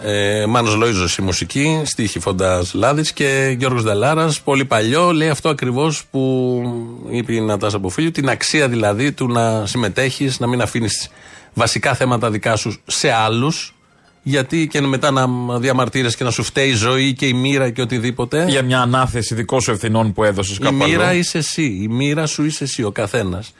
[0.00, 5.48] Ε, Μάνος Λοΐζος η μουσική, στίχη Φοντάς Λάδης και Γιώργος Δελάρας, πολύ παλιό, λέει αυτό
[5.48, 6.62] ακριβώς που
[7.10, 11.08] είπε η Νατάσα Αποφίλιου, την αξία δηλαδή του να συμμετέχεις, να μην αφήνεις
[11.54, 13.74] βασικά θέματα δικά σου σε άλλους,
[14.22, 15.26] γιατί και μετά να
[15.58, 18.44] διαμαρτύρες και να σου φταίει η ζωή και η μοίρα και οτιδήποτε.
[18.48, 21.18] Για μια ανάθεση δικών σου ευθυνών που έδωσες Η κάπου μοίρα αλλού.
[21.18, 21.78] είσαι εσύ.
[21.82, 23.52] Η μοίρα σου είσαι εσύ, ο καθένας.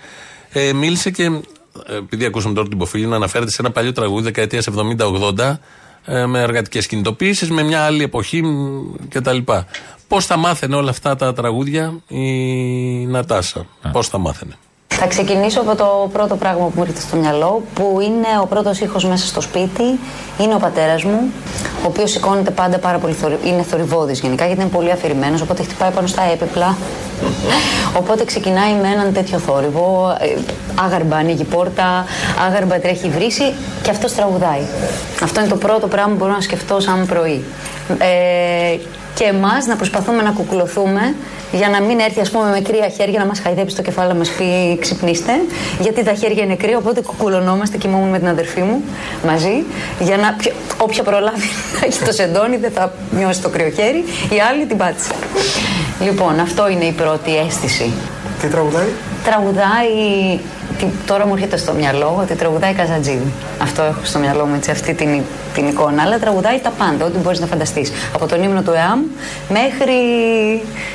[0.52, 4.22] Ε, μίλησε και, ε, επειδή ακούσαμε τώρα την Ποφίλη, να αναφέρεται σε ένα παλιό τραγούδι
[4.22, 5.60] δεκαετίας 70-80 ε,
[6.26, 9.38] με εργατικές κινητοποίησεις, με μια άλλη εποχή μ, κτλ.
[10.08, 12.26] Πώς θα μάθαινε όλα αυτά τα τραγούδια η
[13.06, 14.54] Νατάσα, Πώς θα μάθαινε;
[14.88, 18.80] Θα ξεκινήσω από το πρώτο πράγμα που μου ήρθε στο μυαλό, που είναι ο πρώτος
[18.80, 19.98] ήχος μέσα στο σπίτι.
[20.38, 21.20] Είναι ο πατέρας μου,
[21.82, 23.38] ο οποίος σηκώνεται πάντα πάρα πολύ θορυ...
[23.44, 26.76] Είναι θορυβόδης γενικά, γιατί είναι πολύ αφηρημένος, οπότε χτυπάει πάνω στα έπιπλα.
[27.96, 30.16] οπότε ξεκινάει με έναν τέτοιο θόρυβο.
[30.20, 30.36] ε,
[30.84, 32.04] Άγαρμπα ανοίγει πόρτα,
[32.46, 34.62] άγαρμπα τρέχει βρύση και αυτός τραγουδάει.
[35.22, 37.44] Αυτό είναι το πρώτο πράγμα που μπορώ να σκεφτώ σαν πρωί.
[37.98, 38.78] Ε,
[39.18, 41.14] και εμάς να προσπαθούμε να κουκουλωθούμε
[41.52, 44.14] για να μην έρθει ας πούμε με κρύα χέρια να μας χαϊδέψει το κεφάλι να
[44.14, 45.32] μας πει ξυπνήστε.
[45.80, 48.82] Γιατί τα χέρια είναι κρύα οπότε κουκουλωνόμαστε και ήμουν με την αδερφή μου
[49.26, 49.64] μαζί.
[50.00, 51.48] Για να ποιο- όποια προλάβει
[51.80, 55.12] να έχει το σεντόνι δεν θα νιώσει το κρύο χέρι η άλλη την πάτησε.
[56.00, 57.92] Λοιπόν αυτό είναι η πρώτη αίσθηση.
[58.40, 58.88] Τι τραγουδάει;
[59.24, 59.92] τραγουδάει
[60.78, 63.32] τι- τώρα μου έρχεται στο μυαλό ότι τραγουδάει Καζατζίδη.
[63.62, 65.22] Αυτό έχω στο μυαλό μου, έτσι, αυτή την,
[65.54, 66.02] την εικόνα.
[66.02, 67.92] Αλλά τραγουδάει τα πάντα, ό,τι μπορείς να φανταστείς.
[68.14, 69.00] Από τον ύμνο του ΕΑΜ
[69.48, 69.94] μέχρι,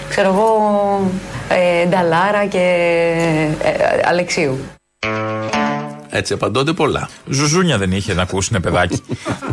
[0.10, 0.52] ξέρω εγώ,
[1.50, 2.60] ε, Νταλάρα και
[3.64, 4.58] ε, ε, Αλεξίου.
[6.10, 7.10] Έτσι απαντώνται πολλά.
[7.30, 9.02] Ζουζούνια δεν είχε να ακούσουν παιδάκι.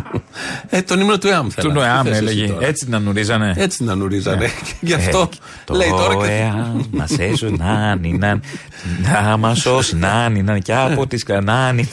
[0.69, 1.73] Ε, τον ύμνο του ΕΑΜ Του θέλω.
[1.73, 2.47] Νοεάμ Τι θες εσύ έλεγε.
[2.53, 3.53] τώρα; Έτσι την ανουρίζανε.
[3.57, 4.49] Έτσι την ανουρίζανε.
[4.79, 5.29] Γι' αυτό
[5.65, 6.31] το λέει τώρα και.
[6.31, 8.41] ΕΑΜ μας έσωσε να νιναν,
[9.23, 11.89] να μας σώσει να νιναν και από τις κανάνι.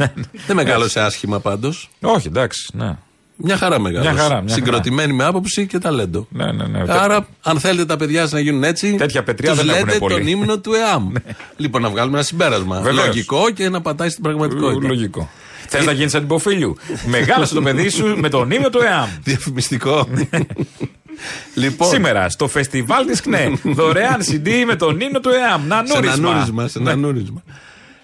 [0.47, 1.91] Δεν μεγάλωσε άσχημα πάντως.
[2.01, 2.97] Όχι, εντάξει, ναι.
[3.41, 4.13] Μια χαρά μεγάλωσε.
[4.13, 6.27] Μια χαρά, μια Συγκροτημένη με άποψη και ταλέντο.
[6.31, 6.83] Ναι, ναι, ναι.
[6.89, 9.99] Άρα, αν θέλετε τα παιδιά σας να γίνουν έτσι, Τέτοια πετριά τους δεν λέτε έχουνε
[9.99, 10.15] πολύ.
[10.15, 11.13] τον ύμνο του ΕΑΜ.
[11.57, 12.81] λοιπόν, να βγάλουμε ένα συμπέρασμα.
[12.81, 13.07] Βεβαίως.
[13.07, 14.87] Λογικό και να πατάει στην πραγματικότητα.
[14.89, 15.29] Λογικό.
[15.69, 16.77] Θες να γίνεις αντιποφίλιου.
[17.17, 19.09] Μεγάλωσε το παιδί σου με τον ύμνο του ΕΑΜ.
[19.25, 20.09] Διαφημιστικό.
[21.55, 23.53] λοιπόν, Σήμερα στο φεστιβάλ της ΚΝΕ.
[23.63, 25.67] Δωρεάν CD με τον ύμνο του ΕΑΜ.
[25.67, 26.33] Να σε ένα νούρισμα.
[26.35, 26.69] νούρισμα.
[26.69, 27.43] Σε ένα νούρισμα.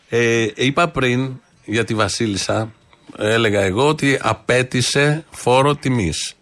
[0.09, 1.31] Ε, είπα πριν
[1.65, 2.73] για τη Βασίλισσα,
[3.19, 6.35] έλεγα εγώ ότι απέτησε φόρο τιμής.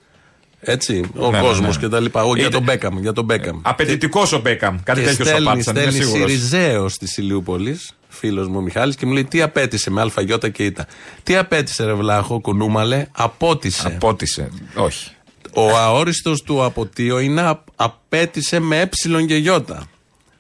[0.60, 1.82] Έτσι, ο Ναι, ναι, κόσμος ναι.
[1.82, 2.22] και τα λοιπά.
[2.24, 2.98] Ο, για Είτε- τον Μπέκαμ.
[2.98, 3.58] Για τον Μπέκαμ.
[3.62, 4.76] Απαιτητικός ο Μπέκαμ.
[4.82, 5.76] Κάτι και τέτοιο σου στέλνει, απάντησαν.
[5.76, 6.30] Είμαι στέλνει σίγουρος.
[6.30, 7.80] Σιριζέο τη Ηλιούπολη,
[8.12, 10.86] φίλος μου ο Μιχάλης, και μου λέει τι απέτησε με αλφαγιώτα και ήττα.
[11.22, 13.86] Τι απέτησε, ρε Βλάχο, κουνούμαλε, απότησε.
[13.86, 14.50] Απότησε.
[14.74, 15.10] Όχι.
[15.54, 19.82] Ο αόριστος του αποτείο είναι α- απέτησε με ε και γιώτα.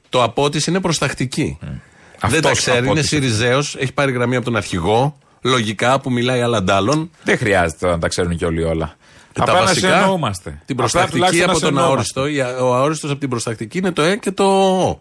[0.08, 1.58] Το απότησε είναι προστακτική.
[1.60, 1.80] Δεν
[2.20, 3.06] Αυτός τα ξέρει, είναι απότησε.
[3.08, 5.16] Σιριζέος, έχει πάρει γραμμή από τον αρχηγό.
[5.42, 7.10] Λογικά που μιλάει αλλαντάλλων.
[7.24, 8.96] Δεν χρειάζεται να τα ξέρουν και όλοι όλα.
[9.32, 10.50] Και τα Απλά να βασικά, συνεννοούμαστε.
[10.50, 12.20] Την Απλά προστακτική τουλάχιστον από να τον συνεννοούμαστε.
[12.20, 12.60] αόριστο.
[12.60, 15.00] η- Ο αόριστος από την προστακτική είναι το ε και το ο.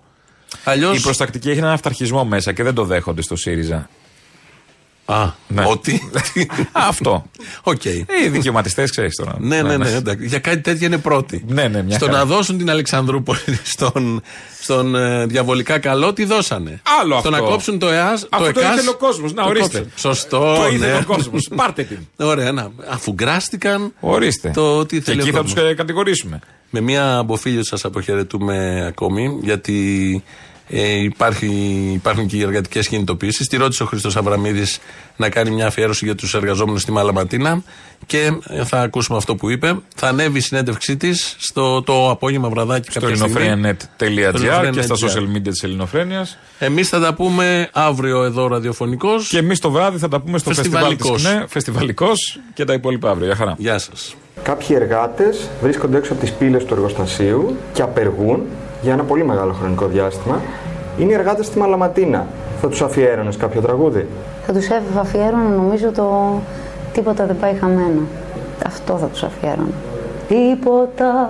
[0.63, 0.93] Αλλιώ.
[0.93, 3.89] Η προστακτική έχει έναν αυταρχισμό μέσα και δεν το δέχονται στο ΣΥΡΙΖΑ.
[5.05, 5.63] Α, Ναι.
[5.67, 6.11] ότι;
[6.71, 7.25] Αυτό.
[7.63, 7.85] Οκ.
[7.85, 7.91] Ε,
[8.25, 9.35] Οι δικαιωματιστές ξέρεις τώρα.
[9.39, 10.25] Ναι, ναι, ναι, εντάξει.
[10.27, 11.43] Για κάτι τέτοιο είναι πρώτοι.
[11.47, 12.17] Ναι, ναι, μια Στο χαρά.
[12.17, 13.39] να δώσουν την Αλεξανδρούπολη
[13.73, 14.21] στον,
[14.61, 17.29] στον ε, διαβολικά καλό, τι δώσανε; Άλλο Στο αυτό.
[17.29, 18.27] να κόψουν το ΕΑΣ.
[18.29, 19.33] Αυτό το το ΕΚΑΣ, ήθελε ο κόσμος.
[19.33, 19.77] Να, το ορίστε.
[19.77, 19.91] κόψαν.
[19.95, 20.55] Σωστό.
[20.55, 20.97] Το ήθελε ναι.
[20.97, 21.49] ο κόσμος.
[21.55, 21.97] Πάρτε την.
[22.17, 22.71] Ωραία, να.
[22.89, 23.93] Αφού γκράστηκαν.
[23.99, 24.51] Ορίστε.
[24.53, 25.73] Το τι και θέλει ο εκεί θα τους κόσμος.
[25.75, 26.39] κατηγορήσουμε.
[26.73, 30.23] Με μία αποφύλιο σας αποχαιρετούμε ακόμη, γιατί
[30.73, 31.47] Ε, υπάρχει,
[31.93, 33.45] υπάρχουν και οι εργατικές κινητοποιήσει.
[33.45, 34.79] Τη ρώτησε ο Χρήστος Αβραμίδης
[35.15, 37.63] να κάνει μια αφιέρωση για τους εργαζόμενους στη Μαλαματίνα
[38.05, 38.31] και
[38.65, 39.75] θα ακούσουμε αυτό που είπε.
[39.95, 43.41] Θα ανέβει η συνέντευξή της στο το απόγευμα βραδάκι Στο κάποια στιγμή.
[43.41, 45.07] ελληνοφρένια.net.gr και στα ελληνοφρένια.net.
[45.07, 46.37] social media της Ελληνοφρένειας.
[46.59, 49.09] Εμείς θα τα πούμε αύριο εδώ ραδιοφωνικώ.
[49.29, 51.31] Και εμείς το βράδυ θα τα πούμε στο φεστιβάλ της Φεστιβαλικός.
[51.31, 53.25] ΚΝΕ, φεστιβαλικός και τα υπόλοιπα αύριο.
[53.25, 53.55] Γεια χαρά.
[53.57, 54.15] Γεια σας.
[54.43, 58.41] Κάποιοι εργάτες βρίσκονται έξω από τις πύλες του εργοστασίου και απεργούν
[58.81, 60.41] για ένα πολύ μεγάλο χρονικό διάστημα.
[60.97, 62.27] Είναι οι εργάτες στη Μαλαματίνα.
[62.61, 64.07] Θα τους αφιέρωνες κάποιο τραγούδι;
[64.45, 64.69] Θα τους
[64.99, 66.33] αφιέρωνα νομίζω το
[66.93, 68.01] τίποτα δεν πάει χαμένο.
[68.65, 69.73] Αυτό θα τους αφιέρωνα.
[70.27, 71.29] Τίποτα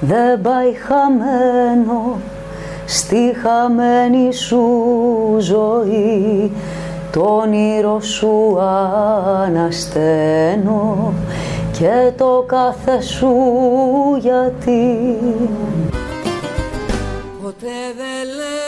[0.00, 2.18] δεν πάει χαμένο
[2.86, 4.66] στη χαμένη σου
[5.38, 6.50] ζωή
[7.12, 8.58] το όνειρο σου
[9.44, 11.12] ανασταίνω
[11.72, 13.34] και το κάθε σου
[14.20, 15.16] γιατί
[17.64, 18.63] Ποτέ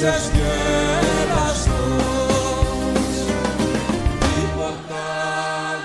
[0.00, 1.76] Περνούσες γελαστός
[4.18, 5.06] Τίποτα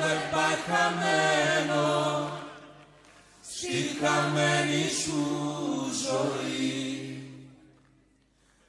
[0.02, 1.86] δεν πάει χαμένο.
[3.42, 5.22] Στη χαμένη σου
[6.06, 6.72] ζωή.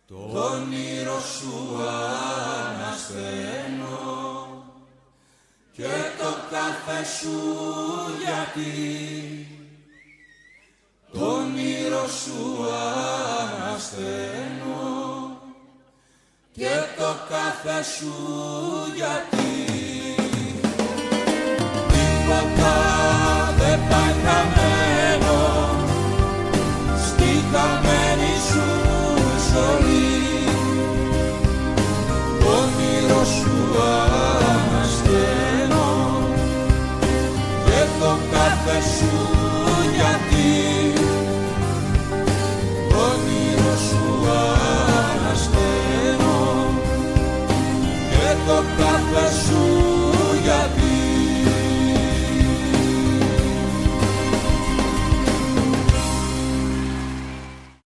[0.06, 0.18] Το
[0.52, 1.56] όνειρο σου
[2.70, 3.98] ανασταίνω.
[5.72, 7.36] Και το κάθε σου
[8.24, 8.74] γιατί.
[11.12, 12.40] Το όνειρο σου
[13.62, 14.93] ανασταίνω
[16.56, 18.14] και το κάθε σου
[18.94, 19.52] γιατί.
[21.92, 22.76] Τίποτα
[23.58, 25.40] δεν πάει χαμένο
[27.06, 28.68] στη χαμένη σου
[29.52, 30.44] ζωή.
[32.40, 33.54] Το όνειρο σου
[49.14, 49.83] chuva.